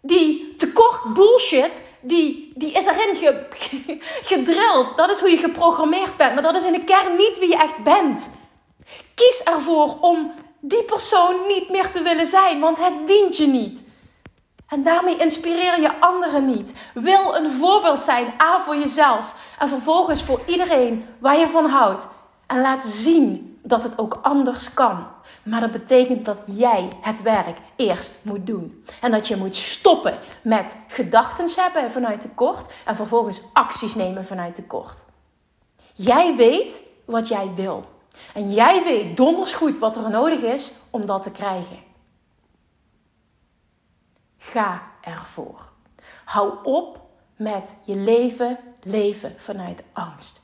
Die 0.00 0.54
tekort 0.56 1.14
bullshit, 1.14 1.82
die, 2.00 2.52
die 2.54 2.72
is 2.72 2.86
erin 2.86 3.16
ge, 3.16 3.46
gedrild. 4.34 4.96
Dat 4.96 5.10
is 5.10 5.18
hoe 5.20 5.30
je 5.30 5.36
geprogrammeerd 5.36 6.16
bent. 6.16 6.34
Maar 6.34 6.42
dat 6.42 6.54
is 6.54 6.64
in 6.64 6.72
de 6.72 6.84
kern 6.84 7.16
niet 7.16 7.38
wie 7.38 7.48
je 7.48 7.56
echt 7.56 7.82
bent. 7.82 8.30
Kies 9.14 9.42
ervoor 9.44 9.98
om 10.00 10.32
die 10.60 10.82
persoon 10.82 11.34
niet 11.48 11.70
meer 11.70 11.90
te 11.90 12.02
willen 12.02 12.26
zijn, 12.26 12.60
want 12.60 12.78
het 12.78 13.06
dient 13.06 13.36
je 13.36 13.46
niet. 13.46 13.82
En 14.68 14.82
daarmee 14.82 15.16
inspireer 15.16 15.80
je 15.80 16.00
anderen 16.00 16.46
niet. 16.46 16.74
Wil 16.94 17.34
een 17.34 17.50
voorbeeld 17.50 18.02
zijn, 18.02 18.34
A 18.42 18.60
voor 18.60 18.76
jezelf 18.76 19.34
en 19.58 19.68
vervolgens 19.68 20.22
voor 20.22 20.40
iedereen 20.46 21.06
waar 21.18 21.38
je 21.38 21.48
van 21.48 21.66
houdt. 21.66 22.08
En 22.46 22.60
laat 22.60 22.84
zien 22.84 23.49
dat 23.70 23.82
het 23.82 23.98
ook 23.98 24.18
anders 24.22 24.74
kan. 24.74 25.06
Maar 25.42 25.60
dat 25.60 25.72
betekent 25.72 26.24
dat 26.24 26.38
jij 26.44 26.88
het 27.00 27.22
werk 27.22 27.58
eerst 27.76 28.24
moet 28.24 28.46
doen. 28.46 28.84
En 29.00 29.10
dat 29.10 29.28
je 29.28 29.36
moet 29.36 29.56
stoppen 29.56 30.18
met 30.42 30.76
gedachten 30.88 31.48
hebben 31.56 31.90
vanuit 31.90 32.20
tekort 32.20 32.72
en 32.84 32.96
vervolgens 32.96 33.42
acties 33.52 33.94
nemen 33.94 34.24
vanuit 34.24 34.54
tekort. 34.54 35.04
Jij 35.94 36.36
weet 36.36 36.80
wat 37.04 37.28
jij 37.28 37.54
wil. 37.54 37.84
En 38.34 38.52
jij 38.52 38.82
weet 38.82 39.16
donders 39.16 39.54
goed 39.54 39.78
wat 39.78 39.96
er 39.96 40.10
nodig 40.10 40.40
is 40.40 40.72
om 40.90 41.06
dat 41.06 41.22
te 41.22 41.30
krijgen. 41.30 41.78
Ga 44.38 44.82
ervoor. 45.00 45.72
Hou 46.24 46.52
op 46.62 47.00
met 47.36 47.76
je 47.84 47.96
leven 47.96 48.58
leven 48.82 49.34
vanuit 49.36 49.82
angst. 49.92 50.42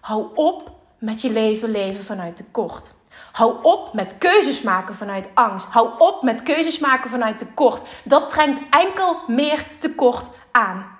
Hou 0.00 0.26
op 0.34 0.79
met 1.00 1.20
je 1.20 1.30
leven 1.30 1.70
leven 1.70 2.04
vanuit 2.04 2.36
tekort. 2.36 2.94
Hou 3.32 3.58
op 3.62 3.94
met 3.94 4.18
keuzes 4.18 4.62
maken 4.62 4.94
vanuit 4.94 5.28
angst. 5.34 5.68
Hou 5.68 5.90
op 5.98 6.22
met 6.22 6.42
keuzes 6.42 6.78
maken 6.78 7.10
vanuit 7.10 7.38
tekort. 7.38 7.82
Dat 8.04 8.28
trekt 8.28 8.60
enkel 8.70 9.16
meer 9.26 9.66
tekort 9.78 10.30
aan. 10.50 10.98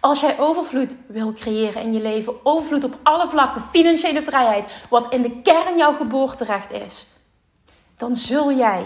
Als 0.00 0.20
jij 0.20 0.38
overvloed 0.38 0.96
wil 1.06 1.32
creëren 1.32 1.82
in 1.82 1.92
je 1.92 2.00
leven, 2.00 2.44
overvloed 2.46 2.84
op 2.84 2.98
alle 3.02 3.28
vlakken, 3.28 3.62
financiële 3.62 4.22
vrijheid, 4.22 4.70
wat 4.90 5.12
in 5.12 5.22
de 5.22 5.40
kern 5.40 5.76
jouw 5.76 5.94
geboorterecht 5.94 6.72
is, 6.72 7.06
dan 7.96 8.16
zul 8.16 8.52
jij 8.52 8.84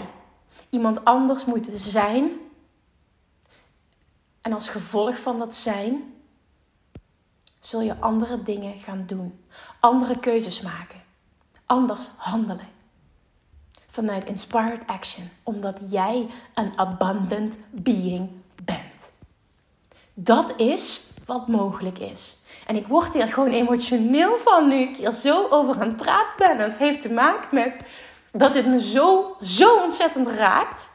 iemand 0.69 1.05
anders 1.05 1.45
moeten 1.45 1.77
zijn. 1.77 2.31
En 4.41 4.53
als 4.53 4.69
gevolg 4.69 5.17
van 5.17 5.37
dat 5.37 5.55
zijn, 5.55 6.14
zul 7.65 7.81
je 7.81 7.95
andere 7.99 8.43
dingen 8.43 8.79
gaan 8.79 9.03
doen, 9.05 9.45
andere 9.79 10.19
keuzes 10.19 10.61
maken, 10.61 11.01
anders 11.65 12.09
handelen. 12.15 12.67
Vanuit 13.87 14.25
inspired 14.25 14.87
action, 14.87 15.29
omdat 15.43 15.77
jij 15.89 16.27
een 16.53 16.77
abundant 16.77 17.57
being 17.71 18.29
bent. 18.65 19.11
Dat 20.13 20.53
is 20.57 21.11
wat 21.25 21.47
mogelijk 21.47 21.99
is. 21.99 22.37
En 22.67 22.75
ik 22.75 22.87
word 22.87 23.13
hier 23.13 23.27
gewoon 23.27 23.51
emotioneel 23.51 24.37
van 24.37 24.67
nu 24.67 24.75
ik 24.75 24.97
hier 24.97 25.13
zo 25.13 25.47
over 25.49 25.81
aan 25.81 25.87
het 25.87 25.95
praten 25.95 26.37
ben. 26.37 26.59
En 26.59 26.69
het 26.69 26.77
heeft 26.77 27.01
te 27.01 27.09
maken 27.09 27.47
met 27.51 27.79
dat 28.31 28.53
dit 28.53 28.65
me 28.65 28.79
zo, 28.79 29.35
zo 29.41 29.83
ontzettend 29.83 30.29
raakt. 30.29 30.87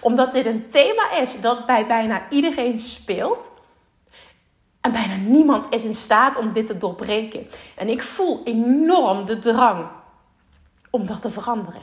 Omdat 0.00 0.32
dit 0.32 0.46
een 0.46 0.70
thema 0.70 1.12
is 1.12 1.40
dat 1.40 1.66
bij 1.66 1.86
bijna 1.86 2.30
iedereen 2.30 2.78
speelt. 2.78 3.50
En 4.82 4.92
bijna 4.92 5.16
niemand 5.16 5.74
is 5.74 5.84
in 5.84 5.94
staat 5.94 6.36
om 6.36 6.52
dit 6.52 6.66
te 6.66 6.76
doorbreken. 6.76 7.46
En 7.76 7.88
ik 7.88 8.02
voel 8.02 8.40
enorm 8.44 9.26
de 9.26 9.38
drang 9.38 9.86
om 10.90 11.06
dat 11.06 11.22
te 11.22 11.30
veranderen. 11.30 11.82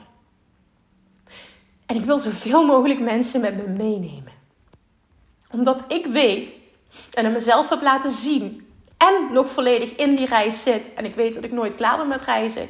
En 1.86 1.96
ik 1.96 2.04
wil 2.04 2.20
zoveel 2.20 2.66
mogelijk 2.66 3.00
mensen 3.00 3.42
met 3.42 3.56
me 3.56 3.68
meenemen. 3.68 4.34
Omdat 5.52 5.84
ik 5.88 6.06
weet 6.06 6.62
en 7.14 7.24
het 7.24 7.34
mezelf 7.34 7.70
heb 7.70 7.82
laten 7.82 8.12
zien. 8.12 8.68
En 8.98 9.28
nog 9.32 9.50
volledig 9.50 9.96
in 9.96 10.16
die 10.16 10.26
reis 10.26 10.64
zit. 10.64 10.94
En 10.94 11.06
ik 11.06 11.16
weet 11.16 11.34
dat 11.34 11.44
ik 11.44 11.52
nooit 11.52 11.76
klaar 11.76 11.98
ben 11.98 12.08
met 12.08 12.22
reizen. 12.22 12.70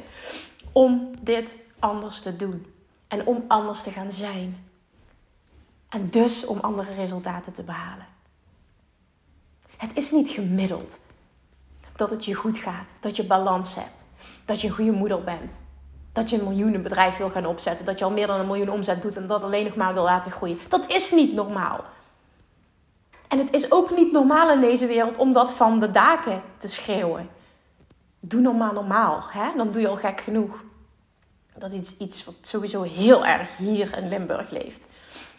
Om 0.72 1.10
dit 1.20 1.58
anders 1.78 2.20
te 2.20 2.36
doen. 2.36 2.66
En 3.08 3.26
om 3.26 3.44
anders 3.48 3.82
te 3.82 3.90
gaan 3.90 4.10
zijn. 4.10 4.66
En 5.88 6.10
dus 6.10 6.46
om 6.46 6.58
andere 6.58 6.94
resultaten 6.94 7.52
te 7.52 7.62
behalen. 7.62 8.06
Het 9.80 9.90
is 9.94 10.10
niet 10.10 10.28
gemiddeld 10.28 11.00
dat 11.96 12.10
het 12.10 12.24
je 12.24 12.34
goed 12.34 12.58
gaat, 12.58 12.92
dat 13.00 13.16
je 13.16 13.24
balans 13.24 13.74
hebt, 13.74 14.04
dat 14.44 14.60
je 14.60 14.68
een 14.68 14.74
goede 14.74 14.90
moeder 14.90 15.24
bent, 15.24 15.62
dat 16.12 16.30
je 16.30 16.38
een 16.38 16.44
miljoenenbedrijf 16.44 17.16
wil 17.16 17.30
gaan 17.30 17.46
opzetten, 17.46 17.84
dat 17.86 17.98
je 17.98 18.04
al 18.04 18.10
meer 18.10 18.26
dan 18.26 18.40
een 18.40 18.46
miljoen 18.46 18.70
omzet 18.70 19.02
doet 19.02 19.16
en 19.16 19.26
dat 19.26 19.42
alleen 19.42 19.64
nog 19.64 19.76
maar 19.76 19.94
wil 19.94 20.02
laten 20.02 20.32
groeien. 20.32 20.58
Dat 20.68 20.92
is 20.92 21.10
niet 21.10 21.32
normaal. 21.32 21.84
En 23.28 23.38
het 23.38 23.52
is 23.52 23.72
ook 23.72 23.96
niet 23.96 24.12
normaal 24.12 24.50
in 24.50 24.60
deze 24.60 24.86
wereld 24.86 25.16
om 25.16 25.32
dat 25.32 25.54
van 25.54 25.80
de 25.80 25.90
daken 25.90 26.42
te 26.58 26.68
schreeuwen. 26.68 27.28
Doe 28.20 28.40
normaal 28.40 28.72
normaal, 28.72 29.24
hè? 29.30 29.56
dan 29.56 29.70
doe 29.70 29.80
je 29.80 29.88
al 29.88 29.96
gek 29.96 30.20
genoeg. 30.20 30.64
Dat 31.54 31.72
is 31.72 31.96
iets, 31.96 32.24
wat 32.24 32.34
sowieso 32.40 32.82
heel 32.82 33.26
erg 33.26 33.56
hier 33.56 33.98
in 33.98 34.08
Limburg 34.08 34.50
leeft. 34.50 34.86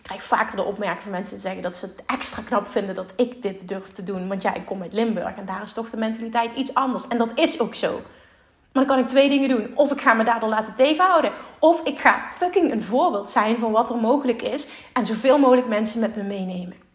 Ik 0.02 0.08
krijg 0.08 0.24
vaker 0.24 0.56
de 0.56 0.64
opmerking 0.64 1.04
van 1.04 1.12
mensen 1.12 1.34
die 1.34 1.44
zeggen 1.44 1.62
dat 1.62 1.76
ze 1.76 1.86
het 1.86 2.04
extra 2.06 2.42
knap 2.42 2.68
vinden 2.68 2.96
dat 2.96 3.14
ik 3.16 3.42
dit 3.42 3.68
durf 3.68 3.88
te 3.88 4.04
doen. 4.04 4.28
Want 4.28 4.42
ja, 4.42 4.54
ik 4.54 4.66
kom 4.66 4.82
uit 4.82 4.94
Limburg 4.94 5.36
en 5.36 5.46
daar 5.46 5.62
is 5.62 5.74
toch 5.74 5.90
de 5.90 5.98
mentaliteit 5.98 6.54
iets 6.54 6.74
anders. 6.74 7.08
En 7.08 7.18
dat 7.18 7.32
is 7.36 7.60
ook 7.60 7.76
zo. 7.76 7.92
Maar 7.92 8.86
dan 8.86 8.86
kan 8.86 9.00
ik 9.00 9.08
twee 9.08 9.30
dingen 9.30 9.50
doen. 9.50 9.72
Of 9.76 9.92
ik 9.92 10.02
ga 10.02 10.14
me 10.14 10.24
daardoor 10.24 10.50
laten 10.50 10.76
tegenhouden. 10.76 11.32
Of 11.60 11.82
ik 11.84 12.00
ga 12.00 12.28
fucking 12.36 12.72
een 12.72 12.84
voorbeeld 12.84 13.30
zijn 13.30 13.60
van 13.60 13.72
wat 13.72 13.90
er 13.90 13.96
mogelijk 13.96 14.42
is. 14.42 14.68
En 14.94 15.06
zoveel 15.06 15.40
mogelijk 15.40 15.68
mensen 15.68 16.00
met 16.00 16.16
me 16.16 16.24
meenemen. 16.24 16.91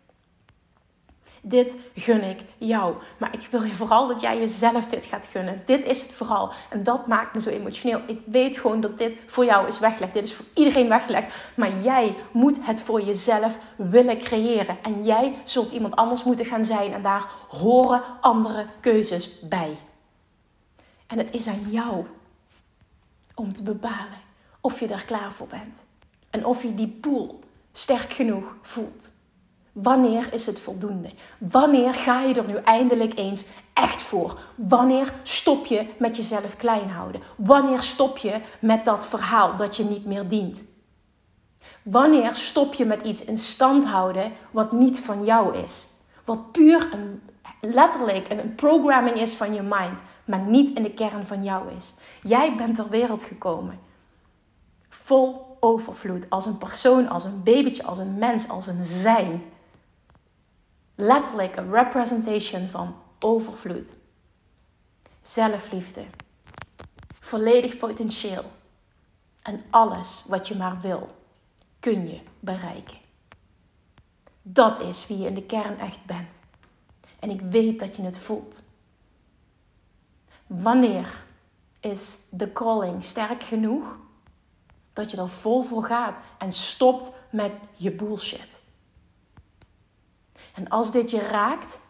Dit 1.48 1.78
gun 1.94 2.22
ik 2.22 2.40
jou. 2.58 2.94
Maar 3.18 3.34
ik 3.34 3.48
wil 3.50 3.62
je 3.62 3.72
vooral 3.72 4.08
dat 4.08 4.20
jij 4.20 4.38
jezelf 4.38 4.86
dit 4.86 5.04
gaat 5.04 5.26
gunnen. 5.26 5.62
Dit 5.64 5.84
is 5.84 6.02
het 6.02 6.12
vooral. 6.12 6.52
En 6.70 6.84
dat 6.84 7.06
maakt 7.06 7.34
me 7.34 7.40
zo 7.40 7.50
emotioneel. 7.50 8.00
Ik 8.06 8.20
weet 8.24 8.58
gewoon 8.58 8.80
dat 8.80 8.98
dit 8.98 9.16
voor 9.26 9.44
jou 9.44 9.66
is 9.66 9.78
weggelegd. 9.78 10.14
Dit 10.14 10.24
is 10.24 10.34
voor 10.34 10.44
iedereen 10.54 10.88
weggelegd. 10.88 11.34
Maar 11.54 11.70
jij 11.82 12.14
moet 12.32 12.58
het 12.60 12.82
voor 12.82 13.00
jezelf 13.02 13.58
willen 13.76 14.18
creëren. 14.18 14.78
En 14.82 15.04
jij 15.04 15.34
zult 15.44 15.72
iemand 15.72 15.96
anders 15.96 16.24
moeten 16.24 16.46
gaan 16.46 16.64
zijn. 16.64 16.92
En 16.92 17.02
daar 17.02 17.30
horen 17.48 18.02
andere 18.20 18.66
keuzes 18.80 19.40
bij. 19.40 19.76
En 21.06 21.18
het 21.18 21.34
is 21.34 21.46
aan 21.48 21.66
jou 21.70 22.06
om 23.34 23.52
te 23.52 23.62
bepalen 23.62 24.24
of 24.60 24.80
je 24.80 24.86
daar 24.86 25.04
klaar 25.04 25.32
voor 25.32 25.46
bent. 25.46 25.86
En 26.30 26.46
of 26.46 26.62
je 26.62 26.74
die 26.74 26.98
pool 27.00 27.40
sterk 27.72 28.12
genoeg 28.12 28.56
voelt. 28.62 29.14
Wanneer 29.76 30.33
is 30.33 30.47
het 30.47 30.61
voldoende? 30.61 31.11
Wanneer 31.38 31.95
ga 31.95 32.21
je 32.21 32.35
er 32.35 32.47
nu 32.47 32.54
eindelijk 32.54 33.18
eens 33.18 33.45
echt 33.73 34.02
voor? 34.02 34.38
Wanneer 34.54 35.14
stop 35.23 35.66
je 35.66 35.87
met 35.99 36.16
jezelf 36.16 36.56
klein 36.56 36.90
houden? 36.90 37.21
Wanneer 37.37 37.83
stop 37.83 38.18
je 38.18 38.40
met 38.61 38.85
dat 38.85 39.06
verhaal 39.06 39.56
dat 39.56 39.76
je 39.76 39.85
niet 39.85 40.04
meer 40.04 40.28
dient? 40.28 40.64
Wanneer 41.83 42.35
stop 42.35 42.75
je 42.75 42.85
met 42.85 43.02
iets 43.02 43.25
in 43.25 43.38
stand 43.38 43.87
houden 43.87 44.33
wat 44.50 44.73
niet 44.73 45.00
van 45.00 45.25
jou 45.25 45.56
is? 45.56 45.88
Wat 46.25 46.52
puur 46.52 46.88
een, 46.92 47.23
letterlijk 47.61 48.30
een 48.30 48.54
programming 48.54 49.16
is 49.16 49.35
van 49.35 49.54
je 49.54 49.62
mind, 49.62 50.00
maar 50.25 50.40
niet 50.40 50.76
in 50.76 50.83
de 50.83 50.95
kern 50.95 51.26
van 51.26 51.45
jou 51.45 51.73
is. 51.76 51.95
Jij 52.23 52.56
bent 52.56 52.75
ter 52.75 52.88
wereld 52.88 53.23
gekomen. 53.23 53.78
Vol 54.88 55.56
overvloed. 55.61 56.30
Als 56.30 56.47
een 56.47 56.59
persoon, 56.59 57.09
als 57.09 57.25
een 57.25 57.42
babytje, 57.42 57.85
als 57.85 57.99
een 57.99 58.18
mens, 58.18 58.49
als 58.49 58.66
een 58.66 58.83
zijn 58.83 59.42
letterlijk 60.96 61.56
een 61.56 61.70
representation 61.70 62.68
van 62.68 62.96
overvloed, 63.18 63.94
zelfliefde, 65.20 66.06
volledig 67.20 67.76
potentieel 67.76 68.44
en 69.42 69.64
alles 69.70 70.24
wat 70.26 70.48
je 70.48 70.56
maar 70.56 70.80
wil, 70.80 71.06
kun 71.80 72.08
je 72.08 72.20
bereiken. 72.40 72.98
Dat 74.42 74.80
is 74.80 75.06
wie 75.06 75.18
je 75.18 75.26
in 75.26 75.34
de 75.34 75.42
kern 75.42 75.78
echt 75.78 76.04
bent. 76.04 76.40
En 77.18 77.30
ik 77.30 77.40
weet 77.40 77.78
dat 77.78 77.96
je 77.96 78.02
het 78.02 78.18
voelt. 78.18 78.62
Wanneer 80.46 81.24
is 81.80 82.18
de 82.30 82.52
calling 82.52 83.04
sterk 83.04 83.42
genoeg 83.42 83.98
dat 84.92 85.10
je 85.10 85.16
er 85.16 85.28
vol 85.28 85.62
voor 85.62 85.84
gaat 85.84 86.18
en 86.38 86.52
stopt 86.52 87.12
met 87.30 87.52
je 87.74 87.92
bullshit? 87.92 88.62
En 90.56 90.68
als 90.68 90.92
dit 90.92 91.10
je 91.10 91.20
raakt, 91.20 91.80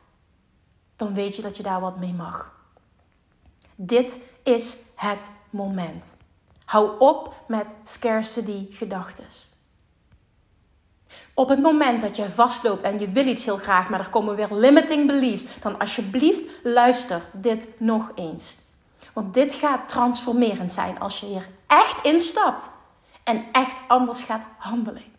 dan 0.96 1.14
weet 1.14 1.36
je 1.36 1.42
dat 1.42 1.56
je 1.56 1.62
daar 1.62 1.80
wat 1.80 1.96
mee 1.96 2.12
mag. 2.12 2.54
Dit 3.74 4.18
is 4.42 4.76
het 4.94 5.30
moment. 5.50 6.16
Hou 6.64 6.98
op 6.98 7.34
met 7.48 7.66
scarcity 7.84 8.66
gedachten. 8.70 9.24
Op 11.34 11.48
het 11.48 11.62
moment 11.62 12.02
dat 12.02 12.16
je 12.16 12.28
vastloopt 12.28 12.82
en 12.82 12.98
je 12.98 13.08
wil 13.08 13.26
iets 13.26 13.44
heel 13.44 13.56
graag, 13.56 13.88
maar 13.88 14.00
er 14.00 14.08
komen 14.08 14.36
weer 14.36 14.54
limiting 14.54 15.06
beliefs, 15.06 15.44
dan 15.60 15.78
alsjeblieft 15.78 16.42
luister 16.62 17.22
dit 17.32 17.66
nog 17.78 18.10
eens. 18.14 18.56
Want 19.12 19.34
dit 19.34 19.54
gaat 19.54 19.88
transformerend 19.88 20.72
zijn 20.72 21.00
als 21.00 21.20
je 21.20 21.26
hier 21.26 21.48
echt 21.66 22.04
instapt 22.04 22.70
en 23.24 23.44
echt 23.52 23.76
anders 23.88 24.22
gaat 24.22 24.42
handelen. 24.58 25.15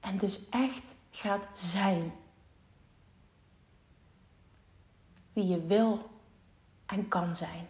En 0.00 0.18
dus 0.18 0.48
echt 0.48 0.94
gaat 1.10 1.48
zijn. 1.52 2.12
Wie 5.32 5.46
je 5.46 5.64
wil 5.64 6.10
en 6.86 7.08
kan 7.08 7.36
zijn. 7.36 7.68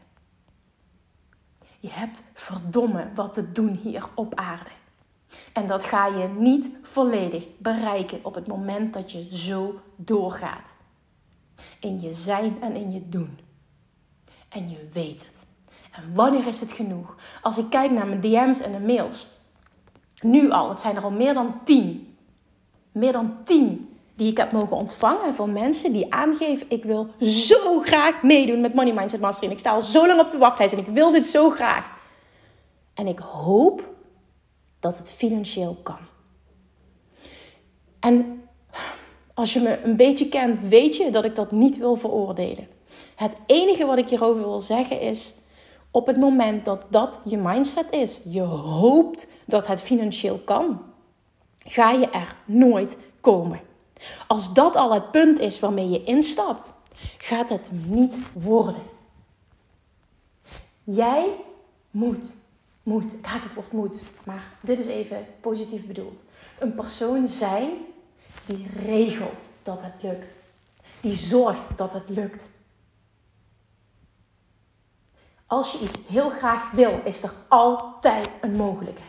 Je 1.80 1.90
hebt 1.90 2.24
verdomme 2.34 3.10
wat 3.14 3.34
te 3.34 3.52
doen 3.52 3.74
hier 3.74 4.08
op 4.14 4.34
aarde. 4.34 4.70
En 5.52 5.66
dat 5.66 5.84
ga 5.84 6.06
je 6.06 6.28
niet 6.28 6.70
volledig 6.82 7.46
bereiken 7.58 8.24
op 8.24 8.34
het 8.34 8.46
moment 8.46 8.92
dat 8.92 9.12
je 9.12 9.36
zo 9.36 9.80
doorgaat. 9.96 10.74
In 11.80 12.00
je 12.00 12.12
zijn 12.12 12.62
en 12.62 12.74
in 12.74 12.92
je 12.92 13.08
doen. 13.08 13.38
En 14.48 14.70
je 14.70 14.88
weet 14.92 15.26
het. 15.26 15.46
En 15.90 16.14
wanneer 16.14 16.46
is 16.46 16.60
het 16.60 16.72
genoeg? 16.72 17.16
Als 17.42 17.58
ik 17.58 17.70
kijk 17.70 17.90
naar 17.90 18.06
mijn 18.06 18.20
DM's 18.20 18.60
en 18.60 18.72
de 18.72 18.80
mails. 18.80 19.26
Nu 20.20 20.50
al, 20.50 20.68
het 20.68 20.80
zijn 20.80 20.96
er 20.96 21.02
al 21.02 21.10
meer 21.10 21.34
dan 21.34 21.60
tien. 21.64 22.07
Meer 22.98 23.12
dan 23.12 23.36
tien 23.44 23.98
die 24.16 24.30
ik 24.30 24.36
heb 24.36 24.52
mogen 24.52 24.76
ontvangen 24.76 25.34
van 25.34 25.52
mensen 25.52 25.92
die 25.92 26.12
aangeven: 26.14 26.66
ik 26.70 26.84
wil 26.84 27.06
zo 27.20 27.80
graag 27.80 28.22
meedoen 28.22 28.60
met 28.60 28.74
Money 28.74 28.92
Mindset 28.92 29.20
Mastery. 29.20 29.52
Ik 29.52 29.58
sta 29.58 29.70
al 29.70 29.82
zo 29.82 30.06
lang 30.06 30.20
op 30.20 30.30
de 30.30 30.38
wachtlijst 30.38 30.72
en 30.72 30.78
ik 30.78 30.88
wil 30.88 31.12
dit 31.12 31.26
zo 31.26 31.50
graag. 31.50 31.96
En 32.94 33.06
ik 33.06 33.18
hoop 33.18 33.92
dat 34.80 34.98
het 34.98 35.10
financieel 35.10 35.78
kan. 35.82 35.98
En 38.00 38.42
als 39.34 39.52
je 39.52 39.60
me 39.60 39.82
een 39.82 39.96
beetje 39.96 40.28
kent, 40.28 40.60
weet 40.60 40.96
je 40.96 41.10
dat 41.10 41.24
ik 41.24 41.34
dat 41.34 41.50
niet 41.50 41.78
wil 41.78 41.96
veroordelen. 41.96 42.68
Het 43.14 43.36
enige 43.46 43.86
wat 43.86 43.98
ik 43.98 44.08
hierover 44.08 44.42
wil 44.42 44.58
zeggen 44.58 45.00
is: 45.00 45.34
op 45.90 46.06
het 46.06 46.16
moment 46.16 46.64
dat 46.64 46.82
dat 46.90 47.20
je 47.24 47.36
mindset 47.36 47.90
is, 47.90 48.20
je 48.24 48.42
hoopt 48.42 49.28
dat 49.46 49.66
het 49.66 49.80
financieel 49.80 50.38
kan, 50.38 50.80
ga 51.68 51.90
je 51.90 52.10
er 52.10 52.36
nooit 52.44 52.96
komen. 53.20 53.60
Als 54.26 54.52
dat 54.52 54.76
al 54.76 54.92
het 54.92 55.10
punt 55.10 55.38
is 55.38 55.60
waarmee 55.60 55.88
je 55.88 56.04
instapt, 56.04 56.72
gaat 57.18 57.50
het 57.50 57.70
niet 57.86 58.16
worden. 58.32 58.82
Jij 60.84 61.34
moet, 61.90 62.36
moet, 62.82 63.12
ik 63.12 63.26
haat 63.26 63.42
het 63.42 63.54
woord 63.54 63.72
moet, 63.72 64.00
maar 64.24 64.52
dit 64.60 64.78
is 64.78 64.86
even 64.86 65.26
positief 65.40 65.86
bedoeld. 65.86 66.22
Een 66.58 66.74
persoon 66.74 67.26
zijn 67.26 67.70
die 68.46 68.66
regelt 68.76 69.44
dat 69.62 69.82
het 69.82 70.02
lukt. 70.02 70.34
Die 71.00 71.16
zorgt 71.16 71.78
dat 71.78 71.92
het 71.92 72.08
lukt. 72.08 72.48
Als 75.46 75.72
je 75.72 75.78
iets 75.78 75.98
heel 76.08 76.30
graag 76.30 76.70
wil, 76.70 77.00
is 77.04 77.22
er 77.22 77.32
altijd 77.48 78.28
een 78.40 78.56
mogelijkheid. 78.56 79.07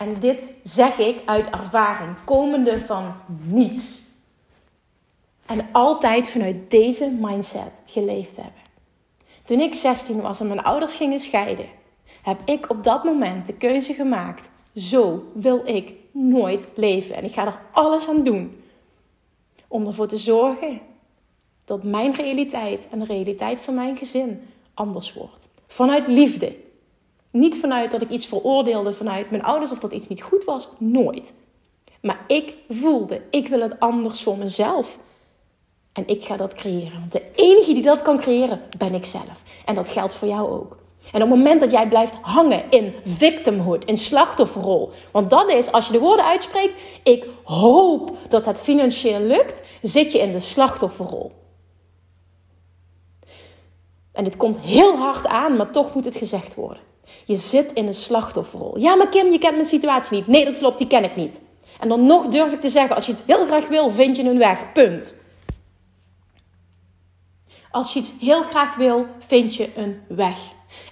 En 0.00 0.20
dit 0.20 0.54
zeg 0.62 0.98
ik 0.98 1.22
uit 1.24 1.50
ervaring, 1.50 2.16
komende 2.24 2.78
van 2.78 3.14
niets. 3.42 4.02
En 5.46 5.68
altijd 5.72 6.28
vanuit 6.28 6.70
deze 6.70 7.16
mindset 7.20 7.72
geleefd 7.86 8.36
hebben. 8.36 8.62
Toen 9.44 9.60
ik 9.60 9.74
16 9.74 10.20
was 10.20 10.40
en 10.40 10.46
mijn 10.46 10.62
ouders 10.62 10.94
gingen 10.94 11.20
scheiden, 11.20 11.66
heb 12.22 12.38
ik 12.44 12.70
op 12.70 12.84
dat 12.84 13.04
moment 13.04 13.46
de 13.46 13.52
keuze 13.54 13.94
gemaakt: 13.94 14.50
zo 14.76 15.24
wil 15.34 15.60
ik 15.64 15.92
nooit 16.12 16.68
leven. 16.74 17.14
En 17.14 17.24
ik 17.24 17.32
ga 17.32 17.46
er 17.46 17.60
alles 17.72 18.08
aan 18.08 18.22
doen 18.22 18.62
om 19.68 19.86
ervoor 19.86 20.08
te 20.08 20.16
zorgen 20.16 20.80
dat 21.64 21.82
mijn 21.82 22.14
realiteit 22.14 22.88
en 22.90 22.98
de 22.98 23.04
realiteit 23.04 23.60
van 23.60 23.74
mijn 23.74 23.96
gezin 23.96 24.48
anders 24.74 25.12
wordt. 25.14 25.48
Vanuit 25.66 26.06
liefde. 26.06 26.56
Niet 27.30 27.56
vanuit 27.56 27.90
dat 27.90 28.02
ik 28.02 28.10
iets 28.10 28.26
veroordeelde 28.26 28.92
vanuit 28.92 29.30
mijn 29.30 29.42
ouders 29.42 29.70
of 29.70 29.78
dat 29.78 29.92
iets 29.92 30.08
niet 30.08 30.22
goed 30.22 30.44
was. 30.44 30.68
Nooit. 30.78 31.32
Maar 32.00 32.24
ik 32.26 32.54
voelde, 32.68 33.22
ik 33.30 33.48
wil 33.48 33.60
het 33.60 33.80
anders 33.80 34.22
voor 34.22 34.38
mezelf. 34.38 34.98
En 35.92 36.06
ik 36.06 36.24
ga 36.24 36.36
dat 36.36 36.54
creëren. 36.54 36.98
Want 37.00 37.12
de 37.12 37.22
enige 37.34 37.72
die 37.72 37.82
dat 37.82 38.02
kan 38.02 38.18
creëren, 38.18 38.60
ben 38.78 38.94
ik 38.94 39.04
zelf. 39.04 39.42
En 39.64 39.74
dat 39.74 39.90
geldt 39.90 40.14
voor 40.14 40.28
jou 40.28 40.50
ook. 40.50 40.78
En 41.12 41.22
op 41.22 41.28
het 41.28 41.38
moment 41.38 41.60
dat 41.60 41.70
jij 41.70 41.88
blijft 41.88 42.14
hangen 42.20 42.70
in 42.70 42.94
victimhood, 43.04 43.84
in 43.84 43.96
slachtofferrol. 43.96 44.90
Want 45.12 45.30
dat 45.30 45.52
is, 45.52 45.72
als 45.72 45.86
je 45.86 45.92
de 45.92 45.98
woorden 45.98 46.24
uitspreekt, 46.24 46.80
ik 47.02 47.26
hoop 47.44 48.16
dat 48.28 48.46
het 48.46 48.60
financieel 48.60 49.20
lukt, 49.20 49.62
zit 49.82 50.12
je 50.12 50.18
in 50.18 50.32
de 50.32 50.40
slachtofferrol. 50.40 51.32
En 54.12 54.24
dit 54.24 54.36
komt 54.36 54.60
heel 54.60 54.96
hard 54.96 55.26
aan, 55.26 55.56
maar 55.56 55.70
toch 55.70 55.94
moet 55.94 56.04
het 56.04 56.16
gezegd 56.16 56.54
worden. 56.54 56.82
Je 57.24 57.36
zit 57.36 57.72
in 57.72 57.86
een 57.86 57.94
slachtofferrol. 57.94 58.78
Ja, 58.78 58.94
maar 58.94 59.08
Kim, 59.08 59.32
je 59.32 59.38
kent 59.38 59.54
mijn 59.54 59.66
situatie 59.66 60.16
niet. 60.16 60.26
Nee, 60.26 60.44
dat 60.44 60.58
klopt, 60.58 60.78
die 60.78 60.86
ken 60.86 61.04
ik 61.04 61.16
niet. 61.16 61.40
En 61.80 61.88
dan 61.88 62.06
nog 62.06 62.28
durf 62.28 62.52
ik 62.52 62.60
te 62.60 62.68
zeggen, 62.68 62.96
als 62.96 63.06
je 63.06 63.12
het 63.12 63.22
heel 63.26 63.46
graag 63.46 63.68
wil, 63.68 63.90
vind 63.90 64.16
je 64.16 64.22
een 64.22 64.38
weg. 64.38 64.72
Punt. 64.72 65.16
Als 67.70 67.92
je 67.92 67.98
iets 67.98 68.12
heel 68.20 68.42
graag 68.42 68.76
wil, 68.76 69.06
vind 69.18 69.54
je 69.54 69.68
een 69.76 70.00
weg. 70.08 70.38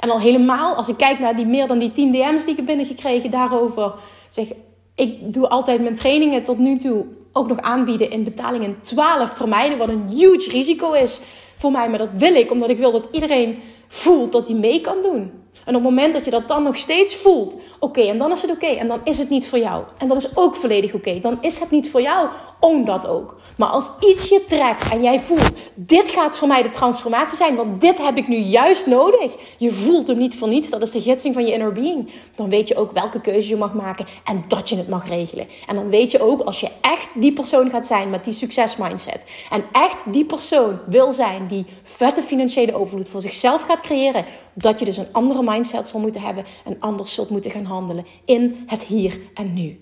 En 0.00 0.10
al 0.10 0.20
helemaal, 0.20 0.74
als 0.74 0.88
ik 0.88 0.96
kijk 0.96 1.18
naar 1.18 1.36
die 1.36 1.46
meer 1.46 1.66
dan 1.66 1.78
die 1.78 1.92
10 1.92 2.12
DM's 2.12 2.42
die 2.42 2.50
ik 2.50 2.56
heb 2.56 2.66
binnengekregen 2.66 3.30
daarover. 3.30 3.94
Zeg, 4.28 4.48
ik 4.94 5.32
doe 5.32 5.48
altijd 5.48 5.82
mijn 5.82 5.94
trainingen 5.94 6.44
tot 6.44 6.58
nu 6.58 6.76
toe 6.76 7.06
ook 7.32 7.48
nog 7.48 7.58
aanbieden 7.58 8.10
in 8.10 8.24
betaling 8.24 8.64
in 8.64 8.80
12 8.80 9.32
termijnen. 9.32 9.78
Wat 9.78 9.88
een 9.88 10.08
huge 10.08 10.50
risico 10.50 10.92
is 10.92 11.20
voor 11.56 11.70
mij. 11.70 11.88
Maar 11.88 11.98
dat 11.98 12.12
wil 12.12 12.34
ik, 12.34 12.50
omdat 12.50 12.70
ik 12.70 12.78
wil 12.78 12.90
dat 12.90 13.08
iedereen 13.12 13.58
voelt 13.88 14.32
dat 14.32 14.48
hij 14.48 14.56
mee 14.56 14.80
kan 14.80 15.02
doen. 15.02 15.32
En 15.64 15.76
op 15.76 15.82
het 15.82 15.90
moment 15.90 16.14
dat 16.14 16.24
je 16.24 16.30
dat 16.30 16.48
dan 16.48 16.62
nog 16.62 16.76
steeds 16.76 17.16
voelt, 17.16 17.56
oké, 17.78 18.00
en 18.00 18.18
dan 18.18 18.32
is 18.32 18.42
het 18.42 18.50
oké, 18.50 18.66
en 18.66 18.88
dan 18.88 19.00
is 19.04 19.18
het 19.18 19.30
niet 19.30 19.48
voor 19.48 19.58
jou. 19.58 19.84
En 19.98 20.08
dat 20.08 20.16
is 20.16 20.36
ook 20.36 20.56
volledig 20.56 20.94
oké. 20.94 21.20
Dan 21.20 21.38
is 21.40 21.58
het 21.58 21.70
niet 21.70 21.90
voor 21.90 22.02
jou, 22.02 22.28
own 22.60 22.84
dat 22.84 23.06
ook. 23.06 23.36
Maar 23.56 23.68
als 23.68 23.90
iets 24.00 24.28
je 24.28 24.44
trekt 24.44 24.92
en 24.92 25.02
jij 25.02 25.20
voelt, 25.20 25.52
dit 25.74 26.10
gaat 26.10 26.38
voor 26.38 26.48
mij 26.48 26.62
de 26.62 26.70
transformatie 26.70 27.36
zijn, 27.36 27.54
want 27.54 27.80
dit 27.80 27.98
heb 27.98 28.16
ik 28.16 28.28
nu 28.28 28.36
juist 28.36 28.86
nodig. 28.86 29.36
Je 29.56 29.72
voelt 29.72 30.08
hem 30.08 30.18
niet 30.18 30.34
voor 30.34 30.48
niets, 30.48 30.70
dat 30.70 30.82
is 30.82 30.90
de 30.90 31.00
gidsing 31.00 31.34
van 31.34 31.46
je 31.46 31.52
inner 31.52 31.72
being. 31.72 32.12
Dan 32.34 32.48
weet 32.48 32.68
je 32.68 32.76
ook 32.76 32.92
welke 32.92 33.20
keuze 33.20 33.48
je 33.48 33.56
mag 33.56 33.74
maken 33.74 34.06
en 34.24 34.44
dat 34.48 34.68
je 34.68 34.76
het 34.76 34.88
mag 34.88 35.08
regelen. 35.08 35.46
En 35.66 35.74
dan 35.74 35.88
weet 35.88 36.10
je 36.10 36.20
ook, 36.20 36.40
als 36.40 36.60
je 36.60 36.68
echt 36.80 37.08
die 37.14 37.32
persoon 37.32 37.70
gaat 37.70 37.86
zijn 37.86 38.10
met 38.10 38.24
die 38.24 38.32
succesmindset. 38.32 39.24
En 39.50 39.64
echt 39.72 40.12
die 40.12 40.24
persoon 40.24 40.78
wil 40.86 41.12
zijn 41.12 41.46
die 41.46 41.66
vette 41.82 42.22
financiële 42.22 42.74
overvloed 42.74 43.08
voor 43.08 43.20
zichzelf 43.20 43.62
gaat 43.62 43.80
creëren. 43.80 44.24
Dat 44.54 44.78
je 44.78 44.84
dus 44.84 44.96
een 44.96 45.12
andere 45.12 45.42
mindset 45.42 45.88
zal 45.88 46.00
moeten 46.00 46.20
hebben 46.20 46.44
en 46.64 46.76
anders 46.80 47.14
zult 47.14 47.30
moeten 47.30 47.50
gaan 47.50 47.64
handelen 47.64 48.06
in 48.24 48.62
het 48.66 48.82
hier 48.82 49.20
en 49.34 49.54
nu. 49.54 49.80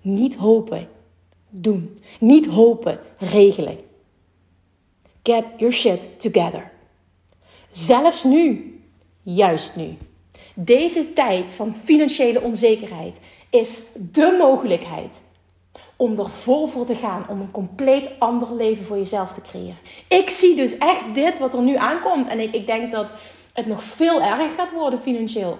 Niet 0.00 0.34
hopen 0.34 0.95
doen. 1.62 2.00
Niet 2.20 2.46
hopen, 2.46 2.98
regelen. 3.18 3.78
Get 5.22 5.44
your 5.56 5.72
shit 5.72 6.20
together. 6.20 6.70
Zelfs 7.70 8.24
nu, 8.24 8.74
juist 9.22 9.76
nu. 9.76 9.96
Deze 10.54 11.12
tijd 11.12 11.52
van 11.52 11.74
financiële 11.74 12.40
onzekerheid 12.40 13.20
is 13.50 13.82
de 14.12 14.36
mogelijkheid 14.38 15.22
om 15.96 16.18
er 16.18 16.28
vol 16.28 16.66
voor 16.66 16.86
te 16.86 16.94
gaan, 16.94 17.26
om 17.28 17.40
een 17.40 17.50
compleet 17.50 18.10
ander 18.18 18.54
leven 18.54 18.84
voor 18.84 18.96
jezelf 18.96 19.32
te 19.32 19.40
creëren. 19.40 19.78
Ik 20.08 20.30
zie 20.30 20.56
dus 20.56 20.78
echt 20.78 21.14
dit 21.14 21.38
wat 21.38 21.54
er 21.54 21.62
nu 21.62 21.76
aankomt 21.76 22.28
en 22.28 22.40
ik, 22.40 22.54
ik 22.54 22.66
denk 22.66 22.92
dat 22.92 23.12
het 23.52 23.66
nog 23.66 23.82
veel 23.82 24.22
erger 24.22 24.48
gaat 24.56 24.72
worden 24.72 24.98
financieel. 24.98 25.58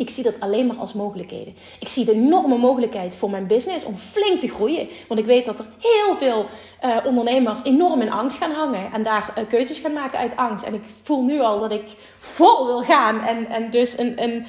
Ik 0.00 0.10
zie 0.10 0.24
dat 0.24 0.40
alleen 0.40 0.66
maar 0.66 0.76
als 0.76 0.92
mogelijkheden. 0.92 1.56
Ik 1.78 1.88
zie 1.88 2.04
de 2.04 2.12
enorme 2.12 2.56
mogelijkheid 2.56 3.16
voor 3.16 3.30
mijn 3.30 3.46
business 3.46 3.84
om 3.84 3.96
flink 3.96 4.40
te 4.40 4.48
groeien. 4.48 4.88
Want 5.08 5.20
ik 5.20 5.26
weet 5.26 5.44
dat 5.44 5.58
er 5.58 5.66
heel 5.78 6.16
veel 6.16 6.46
uh, 6.84 6.96
ondernemers 7.04 7.62
enorm 7.62 8.00
in 8.00 8.12
angst 8.12 8.36
gaan 8.36 8.52
hangen. 8.52 8.92
En 8.92 9.02
daar 9.02 9.34
uh, 9.38 9.48
keuzes 9.48 9.78
gaan 9.78 9.92
maken 9.92 10.18
uit 10.18 10.36
angst. 10.36 10.64
En 10.64 10.74
ik 10.74 10.82
voel 11.02 11.22
nu 11.22 11.40
al 11.40 11.60
dat 11.60 11.70
ik 11.70 11.84
vol 12.18 12.66
wil 12.66 12.82
gaan. 12.82 13.20
En, 13.20 13.46
en 13.46 13.70
dus 13.70 13.98
een, 13.98 14.22
een 14.22 14.46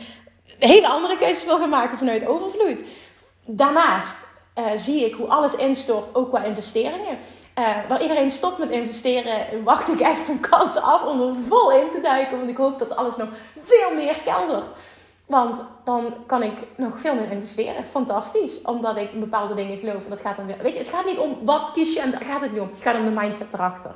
hele 0.60 0.88
andere 0.88 1.18
keuzes 1.18 1.46
wil 1.46 1.58
gaan 1.58 1.70
maken 1.70 1.98
vanuit 1.98 2.28
overvloed. 2.28 2.80
Daarnaast 3.46 4.18
uh, 4.60 4.66
zie 4.76 5.06
ik 5.06 5.14
hoe 5.14 5.28
alles 5.28 5.56
instort, 5.56 6.16
ook 6.16 6.30
qua 6.30 6.44
investeringen. 6.44 7.18
waar 7.88 8.02
iedereen 8.02 8.30
stopt 8.30 8.58
met 8.58 8.72
investeren, 8.72 9.64
wacht 9.64 9.88
ik 9.88 10.00
echt 10.00 10.30
een 10.30 10.40
kans 10.40 10.78
af 10.78 11.06
om 11.06 11.22
er 11.22 11.34
vol 11.48 11.72
in 11.72 11.90
te 11.90 12.02
duiken. 12.02 12.38
Want 12.38 12.50
ik 12.50 12.58
hoop 12.58 12.80
dat 12.80 12.96
alles 12.96 13.16
nog 13.16 13.28
veel 13.64 13.96
meer 13.96 14.18
keldert. 14.26 14.68
Want 15.26 15.64
dan 15.84 16.14
kan 16.26 16.44
ik 16.44 16.54
nog 16.76 17.00
veel 17.00 17.16
meer 17.16 17.32
investeren. 17.32 17.86
Fantastisch. 17.86 18.62
Omdat 18.62 18.98
ik 18.98 19.20
bepaalde 19.20 19.54
dingen 19.54 19.78
geloof. 19.78 20.04
En 20.04 20.10
dat 20.10 20.20
gaat 20.20 20.38
dan 20.38 20.46
weer. 20.46 20.58
Weet 20.62 20.74
je, 20.74 20.82
het 20.82 20.90
gaat 20.92 21.06
niet 21.06 21.18
om 21.18 21.38
wat 21.44 21.72
kies 21.72 21.94
je 21.94 22.00
en 22.00 22.12
daar 22.12 22.22
gaat 22.22 22.42
het 22.42 22.52
niet 22.52 22.62
om. 22.62 22.70
Het 22.74 22.82
gaat 22.82 22.96
om 22.96 23.04
de 23.04 23.20
mindset 23.20 23.54
erachter. 23.54 23.96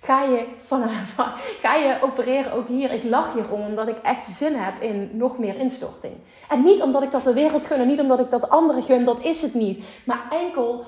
Ga 0.00 0.22
je, 0.22 0.46
van, 0.66 0.82
ga 1.62 1.74
je 1.74 1.98
opereren 2.02 2.52
ook 2.52 2.68
hier? 2.68 2.92
Ik 2.92 3.02
lach 3.02 3.32
hierom 3.32 3.60
omdat 3.60 3.88
ik 3.88 3.98
echt 4.02 4.26
zin 4.26 4.54
heb 4.54 4.80
in 4.80 5.10
nog 5.12 5.38
meer 5.38 5.56
instorting. 5.56 6.14
En 6.48 6.62
niet 6.62 6.82
omdat 6.82 7.02
ik 7.02 7.10
dat 7.10 7.24
de 7.24 7.32
wereld 7.32 7.64
gun 7.64 7.80
en 7.80 7.86
niet 7.86 8.00
omdat 8.00 8.20
ik 8.20 8.30
dat 8.30 8.48
anderen 8.48 8.82
gun, 8.82 9.04
dat 9.04 9.22
is 9.22 9.42
het 9.42 9.54
niet. 9.54 9.84
Maar 10.04 10.26
enkel 10.30 10.84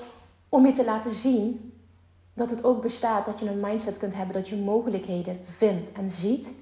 om 0.49 0.65
je 0.65 0.71
te 0.71 0.85
laten 0.85 1.11
zien 1.11 1.73
dat 2.33 2.49
het 2.49 2.63
ook 2.63 2.81
bestaat, 2.81 3.25
dat 3.25 3.39
je 3.39 3.49
een 3.49 3.59
mindset 3.59 3.97
kunt 3.97 4.15
hebben, 4.15 4.33
dat 4.35 4.49
je 4.49 4.55
mogelijkheden 4.55 5.39
vindt 5.57 5.91
en 5.91 6.09
ziet 6.09 6.53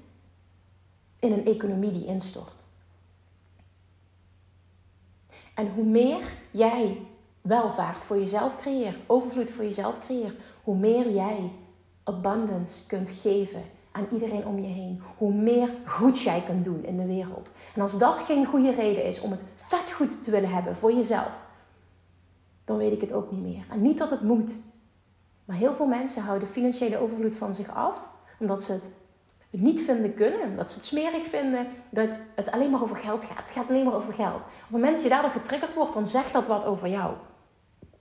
in 1.24 1.32
een 1.32 1.46
economie 1.46 1.92
die 1.92 2.06
instort. 2.06 2.64
En 5.54 5.72
hoe 5.74 5.84
meer 5.84 6.22
jij 6.50 6.98
welvaart 7.40 8.04
voor 8.04 8.18
jezelf 8.18 8.56
creëert, 8.56 9.02
overvloed 9.06 9.50
voor 9.50 9.64
jezelf 9.64 9.98
creëert, 9.98 10.40
hoe 10.62 10.76
meer 10.76 11.10
jij 11.10 11.50
abundance 12.04 12.86
kunt 12.86 13.10
geven 13.10 13.62
aan 13.92 14.06
iedereen 14.12 14.46
om 14.46 14.58
je 14.58 14.66
heen. 14.66 15.02
Hoe 15.16 15.32
meer 15.32 15.70
goed 15.84 16.20
jij 16.20 16.42
kunt 16.46 16.64
doen 16.64 16.84
in 16.84 16.96
de 16.96 17.06
wereld. 17.06 17.50
En 17.74 17.80
als 17.80 17.98
dat 17.98 18.20
geen 18.20 18.46
goede 18.46 18.72
reden 18.72 19.04
is 19.04 19.20
om 19.20 19.30
het 19.30 19.44
vet 19.56 19.92
goed 19.92 20.24
te 20.24 20.30
willen 20.30 20.50
hebben 20.50 20.76
voor 20.76 20.92
jezelf, 20.92 21.32
dan 22.64 22.76
weet 22.76 22.92
ik 22.92 23.00
het 23.00 23.12
ook 23.12 23.30
niet 23.30 23.42
meer. 23.42 23.64
En 23.70 23.82
niet 23.82 23.98
dat 23.98 24.10
het 24.10 24.22
moet. 24.22 24.58
Maar 25.44 25.56
heel 25.56 25.74
veel 25.74 25.86
mensen 25.86 26.22
houden 26.22 26.48
financiële 26.48 26.98
overvloed 26.98 27.34
van 27.34 27.54
zich 27.54 27.74
af, 27.74 28.08
omdat 28.38 28.62
ze 28.62 28.72
het 28.72 28.90
niet 29.60 29.80
vinden 29.80 30.14
kunnen. 30.14 30.56
Dat 30.56 30.72
ze 30.72 30.78
het 30.78 30.86
smerig 30.86 31.26
vinden 31.26 31.66
dat 31.90 32.18
het 32.34 32.50
alleen 32.50 32.70
maar 32.70 32.82
over 32.82 32.96
geld 32.96 33.24
gaat. 33.24 33.42
Het 33.44 33.52
gaat 33.52 33.68
alleen 33.68 33.84
maar 33.84 33.94
over 33.94 34.12
geld. 34.12 34.42
Op 34.42 34.60
het 34.60 34.70
moment 34.70 34.92
dat 34.92 35.02
je 35.02 35.08
daardoor 35.08 35.30
getriggerd 35.30 35.74
wordt, 35.74 35.94
dan 35.94 36.06
zegt 36.06 36.32
dat 36.32 36.46
wat 36.46 36.64
over 36.64 36.88
jou. 36.88 37.12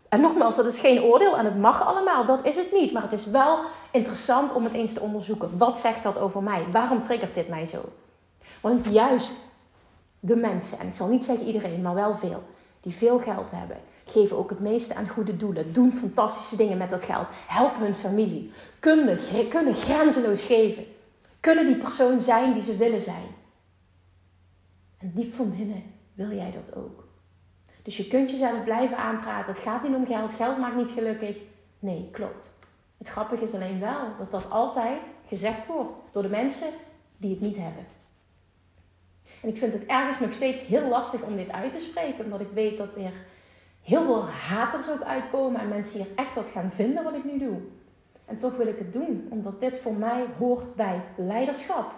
En 0.10 0.22
nogmaals, 0.22 0.56
dat 0.56 0.66
is 0.66 0.80
geen 0.80 1.02
oordeel 1.02 1.38
en 1.38 1.46
het 1.46 1.58
mag 1.60 1.86
allemaal. 1.86 2.26
Dat 2.26 2.46
is 2.46 2.56
het 2.56 2.72
niet. 2.72 2.92
Maar 2.92 3.02
het 3.02 3.14
is 3.14 3.26
wel 3.26 3.60
interessant 3.92 4.54
om 4.54 4.64
het 4.64 4.74
eens 4.74 4.94
te 4.94 5.00
onderzoeken. 5.00 5.58
Wat 5.58 5.78
zegt 5.78 6.04
dat 6.04 6.18
over 6.18 6.44
mij? 6.44 6.66
Waarom 6.72 7.02
triggert 7.02 7.34
dit 7.34 7.48
mij 7.48 7.66
zo? 7.66 7.82
Want 8.62 8.86
juist 8.90 9.34
de 10.20 10.36
mensen, 10.36 10.80
en 10.80 10.88
ik 10.88 10.96
zal 10.96 11.08
niet 11.08 11.24
zeggen 11.24 11.46
iedereen, 11.46 11.82
maar 11.82 11.94
wel 11.94 12.14
veel, 12.14 12.44
die 12.80 12.94
veel 12.94 13.20
geld 13.20 13.52
hebben, 13.52 13.78
geven 14.06 14.38
ook 14.38 14.50
het 14.50 14.60
meeste 14.60 14.96
aan 14.96 15.08
goede 15.08 15.38
doelen. 15.38 15.74
Doen 15.74 15.92
fantastische 15.92 16.56
dingen 16.56 16.78
met 16.78 16.90
dat 16.90 17.04
geld. 17.04 17.28
Helpen 17.48 17.82
hun 17.82 17.96
familie. 17.96 18.52
Kunnen, 18.80 19.20
kunnen 19.50 19.74
grenzeloos 19.74 20.44
geven. 20.44 20.86
Kunnen 21.44 21.66
die 21.66 21.78
persoon 21.78 22.20
zijn 22.20 22.54
die 22.54 22.62
ze 22.62 22.78
willen 22.78 23.02
zijn. 23.02 23.28
En 24.98 25.12
diep 25.16 25.34
van 25.34 25.56
binnen 25.56 25.84
wil 26.14 26.32
jij 26.32 26.52
dat 26.52 26.76
ook. 26.76 27.08
Dus 27.82 27.98
je 27.98 28.08
kunt 28.08 28.32
jezelf 28.32 28.64
blijven 28.64 28.98
aanpraten. 28.98 29.54
Het 29.54 29.64
gaat 29.64 29.84
niet 29.84 29.96
om 29.96 30.06
geld. 30.06 30.34
Geld 30.34 30.58
maakt 30.58 30.76
niet 30.76 30.90
gelukkig. 30.90 31.38
Nee, 31.80 32.10
klopt. 32.12 32.52
Het 32.98 33.08
grappige 33.08 33.44
is 33.44 33.54
alleen 33.54 33.80
wel 33.80 34.08
dat 34.18 34.32
dat 34.32 34.50
altijd 34.50 35.12
gezegd 35.28 35.66
wordt 35.66 35.92
door 36.12 36.22
de 36.22 36.30
mensen 36.30 36.68
die 37.18 37.30
het 37.30 37.42
niet 37.42 37.58
hebben. 37.58 37.86
En 39.42 39.50
ik 39.50 39.58
vind 39.58 39.74
het 39.74 39.86
ergens 39.86 40.20
nog 40.20 40.34
steeds 40.34 40.60
heel 40.60 40.88
lastig 40.88 41.24
om 41.24 41.36
dit 41.36 41.52
uit 41.52 41.72
te 41.72 41.80
spreken, 41.80 42.24
omdat 42.24 42.42
ik 42.42 42.52
weet 42.54 42.78
dat 42.78 42.96
er 42.96 43.14
heel 43.82 44.04
veel 44.04 44.26
haters 44.26 44.90
ook 44.90 45.02
uitkomen 45.02 45.62
en 45.62 45.68
mensen 45.68 46.00
hier 46.00 46.16
echt 46.16 46.36
wat 46.36 46.50
gaan 46.50 46.72
vinden 46.72 47.04
wat 47.04 47.16
ik 47.16 47.24
nu 47.24 47.40
doe. 47.40 47.62
En 48.34 48.40
toch 48.40 48.56
wil 48.56 48.68
ik 48.68 48.78
het 48.78 48.94
doen, 48.94 49.28
omdat 49.30 49.60
dit 49.60 49.78
voor 49.78 49.94
mij 49.94 50.26
hoort 50.38 50.76
bij 50.76 51.02
leiderschap. 51.18 51.92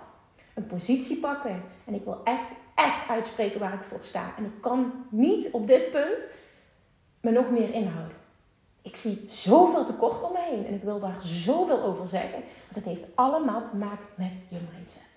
Een 0.53 0.67
positie 0.67 1.19
pakken. 1.19 1.61
En 1.85 1.93
ik 1.93 2.03
wil 2.03 2.23
echt, 2.23 2.47
echt 2.75 3.09
uitspreken 3.09 3.59
waar 3.59 3.73
ik 3.73 3.83
voor 3.83 3.99
sta. 4.01 4.33
En 4.37 4.45
ik 4.45 4.61
kan 4.61 5.05
niet 5.09 5.51
op 5.51 5.67
dit 5.67 5.91
punt 5.91 6.27
me 7.21 7.31
nog 7.31 7.51
meer 7.51 7.73
inhouden. 7.73 8.17
Ik 8.81 8.95
zie 8.95 9.29
zoveel 9.29 9.85
tekort 9.85 10.23
om 10.23 10.31
me 10.31 10.39
heen 10.39 10.65
en 10.65 10.73
ik 10.73 10.83
wil 10.83 10.99
daar 10.99 11.21
zoveel 11.21 11.81
over 11.83 12.05
zeggen. 12.05 12.39
Want 12.39 12.75
het 12.75 12.85
heeft 12.85 13.15
allemaal 13.15 13.63
te 13.63 13.75
maken 13.75 14.05
met 14.15 14.31
je 14.49 14.57
mindset. 14.73 15.09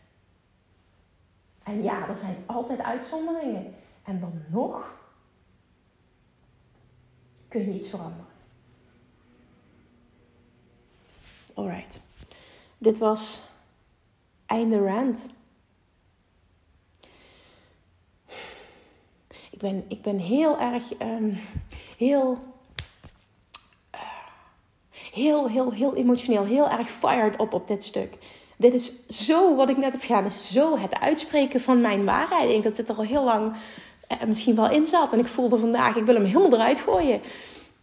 En 1.62 1.82
ja, 1.82 2.08
er 2.08 2.16
zijn 2.16 2.36
altijd 2.46 2.80
uitzonderingen. 2.80 3.74
En 4.04 4.20
dan 4.20 4.42
nog 4.48 4.94
kun 7.48 7.60
je 7.60 7.72
iets 7.72 7.88
veranderen. 7.88 8.27
Alright. 11.58 12.00
Dit 12.78 12.98
was 12.98 13.42
einde 14.46 14.78
rant. 14.78 15.28
Ik 19.50 19.58
ben, 19.58 19.84
ik 19.88 20.02
ben 20.02 20.18
heel 20.18 20.60
erg, 20.60 21.00
um, 21.02 21.38
heel, 21.96 22.38
uh, 23.94 24.00
heel, 25.12 25.48
heel, 25.48 25.72
heel 25.72 25.94
emotioneel, 25.94 26.44
heel 26.44 26.68
erg 26.68 26.90
fired 26.90 27.38
op 27.38 27.52
op 27.52 27.66
dit 27.66 27.84
stuk. 27.84 28.18
Dit 28.56 28.74
is 28.74 29.06
zo, 29.06 29.56
wat 29.56 29.68
ik 29.68 29.76
net 29.76 29.92
heb 29.92 30.00
gedaan, 30.00 30.24
is 30.24 30.52
zo 30.52 30.78
het 30.78 31.00
uitspreken 31.00 31.60
van 31.60 31.80
mijn 31.80 32.04
waarheid. 32.04 32.44
Ik 32.44 32.50
denk 32.50 32.64
dat 32.64 32.76
dit 32.76 32.88
er 32.88 32.96
al 32.96 33.02
heel 33.02 33.24
lang 33.24 33.52
uh, 34.12 34.22
misschien 34.26 34.56
wel 34.56 34.70
in 34.70 34.86
zat. 34.86 35.12
En 35.12 35.18
ik 35.18 35.28
voelde 35.28 35.58
vandaag, 35.58 35.96
ik 35.96 36.04
wil 36.04 36.14
hem 36.14 36.24
helemaal 36.24 36.52
eruit 36.52 36.80
gooien. 36.80 37.20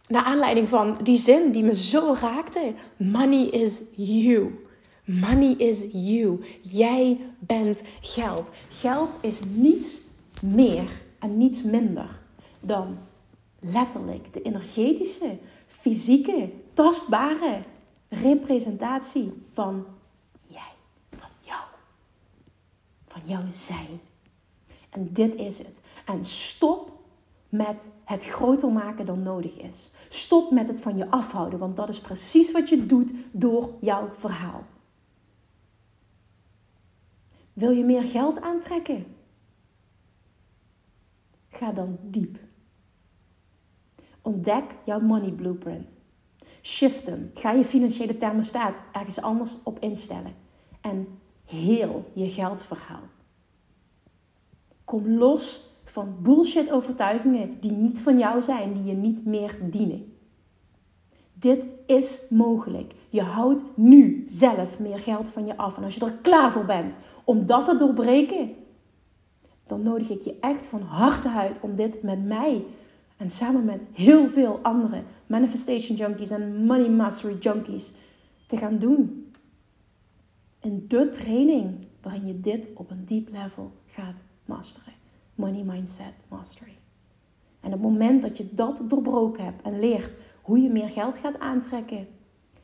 Naar 0.08 0.22
aanleiding 0.22 0.68
van 0.68 0.98
die 1.02 1.16
zin 1.16 1.52
die 1.52 1.64
me 1.64 1.74
zo 1.74 2.16
raakte. 2.20 2.74
Money 2.96 3.42
is 3.42 3.82
you. 3.96 4.64
Money 5.04 5.52
is 5.52 5.86
you. 5.92 6.44
Jij 6.62 7.20
bent 7.38 7.82
geld. 8.00 8.50
Geld 8.68 9.18
is 9.20 9.40
niets 9.44 10.00
meer 10.42 10.90
en 11.18 11.38
niets 11.38 11.62
minder 11.62 12.18
dan 12.60 12.98
letterlijk 13.60 14.32
de 14.32 14.42
energetische, 14.42 15.38
fysieke, 15.66 16.50
tastbare 16.72 17.62
representatie 18.08 19.32
van 19.52 19.86
jij, 20.46 20.72
van 21.10 21.30
jou, 21.40 21.62
van 23.06 23.20
jouw 23.24 23.44
zijn. 23.52 24.00
En 24.90 25.12
dit 25.12 25.34
is 25.34 25.58
het. 25.58 25.80
En 26.04 26.24
stop 26.24 26.92
met 27.48 27.90
het 28.04 28.24
groter 28.24 28.72
maken 28.72 29.06
dan 29.06 29.22
nodig 29.22 29.58
is. 29.58 29.90
Stop 30.08 30.50
met 30.50 30.68
het 30.68 30.80
van 30.80 30.96
je 30.96 31.10
afhouden, 31.10 31.58
want 31.58 31.76
dat 31.76 31.88
is 31.88 32.00
precies 32.00 32.52
wat 32.52 32.68
je 32.68 32.86
doet 32.86 33.12
door 33.32 33.74
jouw 33.80 34.10
verhaal. 34.16 34.64
Wil 37.52 37.70
je 37.70 37.84
meer 37.84 38.02
geld 38.02 38.40
aantrekken? 38.40 39.16
Ga 41.48 41.72
dan 41.72 41.98
diep. 42.02 42.38
Ontdek 44.22 44.64
jouw 44.84 45.00
money 45.00 45.30
blueprint. 45.30 45.96
Shift 46.62 47.06
hem. 47.06 47.30
Ga 47.34 47.52
je 47.52 47.64
financiële 47.64 48.16
thermostaat 48.16 48.82
ergens 48.92 49.20
anders 49.20 49.56
op 49.62 49.78
instellen. 49.78 50.34
En 50.80 51.18
heel 51.44 52.10
je 52.14 52.30
geldverhaal. 52.30 53.02
Kom 54.84 55.08
los 55.08 55.75
van 55.96 56.16
bullshit 56.22 56.70
overtuigingen 56.70 57.56
die 57.60 57.72
niet 57.72 58.00
van 58.00 58.18
jou 58.18 58.42
zijn, 58.42 58.72
die 58.72 58.84
je 58.84 58.92
niet 58.92 59.24
meer 59.24 59.58
dienen. 59.62 60.12
Dit 61.32 61.66
is 61.86 62.26
mogelijk. 62.30 62.94
Je 63.08 63.22
houdt 63.22 63.62
nu 63.74 64.22
zelf 64.26 64.78
meer 64.78 64.98
geld 64.98 65.30
van 65.30 65.46
je 65.46 65.56
af. 65.56 65.76
En 65.76 65.84
als 65.84 65.94
je 65.94 66.04
er 66.04 66.18
klaar 66.22 66.52
voor 66.52 66.64
bent 66.64 66.96
om 67.24 67.46
dat 67.46 67.64
te 67.64 67.76
doorbreken, 67.76 68.54
dan 69.66 69.82
nodig 69.82 70.10
ik 70.10 70.22
je 70.22 70.36
echt 70.40 70.66
van 70.66 70.82
harte 70.82 71.28
uit 71.30 71.60
om 71.60 71.74
dit 71.74 72.02
met 72.02 72.24
mij 72.24 72.64
en 73.16 73.30
samen 73.30 73.64
met 73.64 73.80
heel 73.92 74.28
veel 74.28 74.58
andere 74.62 75.02
manifestation 75.26 75.96
junkies 75.96 76.30
en 76.30 76.64
money 76.64 76.90
mastery 76.90 77.36
junkies 77.38 77.92
te 78.46 78.56
gaan 78.56 78.78
doen. 78.78 79.30
In 80.60 80.84
de 80.88 81.08
training 81.08 81.86
waarin 82.02 82.26
je 82.26 82.40
dit 82.40 82.68
op 82.74 82.90
een 82.90 83.04
diep 83.04 83.28
level 83.32 83.72
gaat 83.86 84.24
masteren. 84.44 84.95
Money 85.36 85.62
Mindset 85.62 86.14
Mastery. 86.28 86.78
En 87.60 87.72
op 87.72 87.72
het 87.72 87.90
moment 87.90 88.22
dat 88.22 88.36
je 88.36 88.54
dat 88.54 88.82
doorbroken 88.88 89.44
hebt 89.44 89.62
en 89.62 89.78
leert 89.78 90.16
hoe 90.42 90.60
je 90.60 90.68
meer 90.68 90.90
geld 90.90 91.16
gaat 91.16 91.38
aantrekken, 91.38 92.08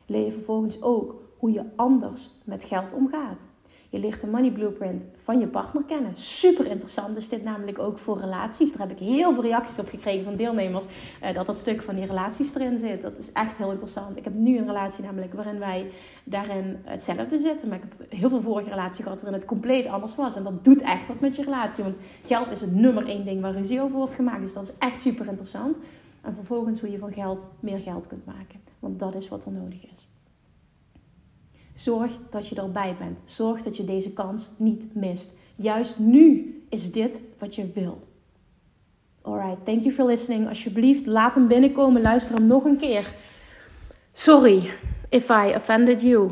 leer 0.05 0.25
je 0.25 0.31
vervolgens 0.31 0.81
ook 0.81 1.21
hoe 1.37 1.51
je 1.51 1.65
anders 1.75 2.29
met 2.45 2.63
geld 2.63 2.93
omgaat. 2.93 3.47
Je 3.93 3.99
leert 3.99 4.21
de 4.21 4.27
money 4.27 4.51
blueprint 4.51 5.05
van 5.17 5.39
je 5.39 5.47
partner 5.47 5.83
kennen. 5.83 6.15
Super 6.15 6.67
interessant 6.67 7.17
is 7.17 7.29
dit 7.29 7.43
namelijk 7.43 7.79
ook 7.79 7.99
voor 7.99 8.19
relaties. 8.19 8.71
Daar 8.71 8.87
heb 8.87 8.97
ik 8.97 9.07
heel 9.07 9.33
veel 9.33 9.43
reacties 9.43 9.79
op 9.79 9.89
gekregen 9.89 10.23
van 10.23 10.35
deelnemers. 10.35 10.85
Uh, 11.23 11.33
dat 11.33 11.45
dat 11.45 11.57
stuk 11.57 11.81
van 11.81 11.95
die 11.95 12.05
relaties 12.05 12.55
erin 12.55 12.77
zit. 12.77 13.01
Dat 13.01 13.17
is 13.17 13.31
echt 13.31 13.57
heel 13.57 13.71
interessant. 13.71 14.17
Ik 14.17 14.23
heb 14.23 14.33
nu 14.33 14.57
een 14.57 14.65
relatie 14.65 15.03
namelijk 15.03 15.33
waarin 15.33 15.59
wij 15.59 15.91
daarin 16.23 16.77
hetzelfde 16.83 17.37
zitten. 17.37 17.69
Maar 17.69 17.77
ik 17.77 17.83
heb 17.97 18.11
heel 18.11 18.29
veel 18.29 18.41
vorige 18.41 18.69
relaties 18.69 19.03
gehad 19.03 19.21
waarin 19.21 19.39
het 19.39 19.49
compleet 19.49 19.87
anders 19.87 20.15
was. 20.15 20.35
En 20.35 20.43
dat 20.43 20.63
doet 20.63 20.81
echt 20.81 21.07
wat 21.07 21.19
met 21.19 21.35
je 21.35 21.43
relatie. 21.43 21.83
Want 21.83 21.95
geld 22.23 22.51
is 22.51 22.61
het 22.61 22.75
nummer 22.75 23.07
één 23.07 23.25
ding 23.25 23.41
waar 23.41 23.53
ruzie 23.53 23.81
over 23.81 23.97
wordt 23.97 24.13
gemaakt. 24.13 24.41
Dus 24.41 24.53
dat 24.53 24.63
is 24.63 24.73
echt 24.77 25.01
super 25.01 25.27
interessant. 25.27 25.77
En 26.21 26.33
vervolgens 26.33 26.79
hoe 26.79 26.91
je 26.91 26.99
van 26.99 27.13
geld 27.13 27.45
meer 27.59 27.79
geld 27.79 28.07
kunt 28.07 28.25
maken. 28.25 28.59
Want 28.79 28.99
dat 28.99 29.15
is 29.15 29.29
wat 29.29 29.45
er 29.45 29.51
nodig 29.51 29.91
is. 29.91 30.07
Zorg 31.75 32.11
dat 32.29 32.47
je 32.47 32.55
erbij 32.55 32.95
bent. 32.99 33.19
Zorg 33.25 33.61
dat 33.61 33.77
je 33.77 33.83
deze 33.83 34.13
kans 34.13 34.49
niet 34.57 34.95
mist. 34.95 35.35
Juist 35.55 35.99
nu 35.99 36.57
is 36.69 36.91
dit 36.91 37.19
wat 37.39 37.55
je 37.55 37.71
wil. 37.73 38.07
Alright, 39.21 39.65
thank 39.65 39.81
you 39.81 39.93
for 39.93 40.05
listening. 40.05 40.47
Alsjeblieft, 40.47 41.05
laat 41.05 41.35
hem 41.35 41.47
binnenkomen. 41.47 42.01
Luister 42.01 42.35
hem 42.35 42.47
nog 42.47 42.63
een 42.63 42.77
keer. 42.77 43.13
Sorry 44.11 44.73
if 45.09 45.29
I 45.29 45.53
offended 45.55 46.01
you. 46.01 46.31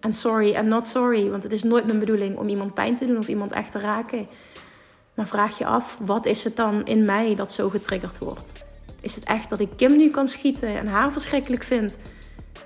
And 0.00 0.14
sorry 0.14 0.54
and 0.54 0.68
not 0.68 0.86
sorry. 0.86 1.30
Want 1.30 1.42
het 1.42 1.52
is 1.52 1.62
nooit 1.62 1.86
mijn 1.86 1.98
bedoeling 1.98 2.36
om 2.38 2.48
iemand 2.48 2.74
pijn 2.74 2.94
te 2.94 3.06
doen 3.06 3.18
of 3.18 3.28
iemand 3.28 3.52
echt 3.52 3.72
te 3.72 3.78
raken. 3.78 4.26
Maar 5.14 5.26
vraag 5.26 5.58
je 5.58 5.66
af, 5.66 5.98
wat 6.02 6.26
is 6.26 6.44
het 6.44 6.56
dan 6.56 6.84
in 6.84 7.04
mij 7.04 7.34
dat 7.34 7.52
zo 7.52 7.68
getriggerd 7.68 8.18
wordt? 8.18 8.52
Is 9.00 9.14
het 9.14 9.24
echt 9.24 9.50
dat 9.50 9.60
ik 9.60 9.68
Kim 9.76 9.96
nu 9.96 10.10
kan 10.10 10.28
schieten 10.28 10.68
en 10.68 10.86
haar 10.86 11.12
verschrikkelijk 11.12 11.62
vind? 11.62 11.98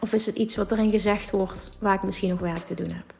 Of 0.00 0.12
is 0.12 0.26
het 0.26 0.36
iets 0.36 0.56
wat 0.56 0.72
erin 0.72 0.90
gezegd 0.90 1.30
wordt 1.30 1.70
waar 1.78 1.94
ik 1.94 2.02
misschien 2.02 2.28
nog 2.28 2.40
werk 2.40 2.64
te 2.64 2.74
doen 2.74 2.90
heb? 2.90 3.14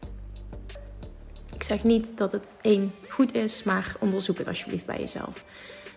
Ik 1.55 1.63
zeg 1.63 1.85
niet 1.85 2.17
dat 2.17 2.33
het 2.33 2.59
één 2.61 2.93
goed 3.09 3.35
is, 3.35 3.63
maar 3.63 3.97
onderzoek 4.01 4.39
het 4.39 4.49
alsjeblieft 4.49 4.87
bij 4.87 4.99
jezelf. 4.99 5.45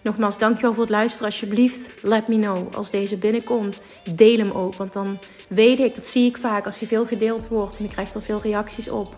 Nogmaals, 0.01 0.37
dankjewel 0.37 0.73
voor 0.73 0.83
het 0.83 0.91
luisteren. 0.91 1.25
Alsjeblieft, 1.25 1.89
let 2.01 2.27
me 2.27 2.35
know 2.35 2.75
als 2.75 2.91
deze 2.91 3.17
binnenkomt. 3.17 3.81
Deel 4.15 4.37
hem 4.37 4.51
ook, 4.51 4.75
want 4.75 4.93
dan 4.93 5.19
weet 5.49 5.79
ik, 5.79 5.95
dat 5.95 6.05
zie 6.05 6.27
ik 6.27 6.37
vaak 6.37 6.65
als 6.65 6.79
hij 6.79 6.87
veel 6.87 7.05
gedeeld 7.05 7.47
wordt 7.47 7.77
en 7.77 7.85
ik 7.85 7.89
krijg 7.89 8.13
er 8.13 8.21
veel 8.21 8.41
reacties 8.41 8.89
op. 8.89 9.15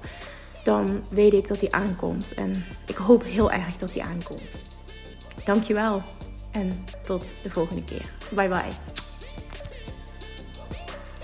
Dan 0.64 1.04
weet 1.10 1.34
ik 1.34 1.48
dat 1.48 1.60
hij 1.60 1.72
aankomt. 1.72 2.34
En 2.34 2.66
ik 2.88 2.96
hoop 2.96 3.24
heel 3.24 3.52
erg 3.52 3.78
dat 3.78 3.94
hij 3.94 4.04
aankomt. 4.04 4.56
Dankjewel 5.46 6.02
en 6.52 6.86
tot 7.04 7.34
de 7.44 7.50
volgende 7.50 7.84
keer. 7.84 8.06
Bye 8.32 8.48
bye. 8.48 9.05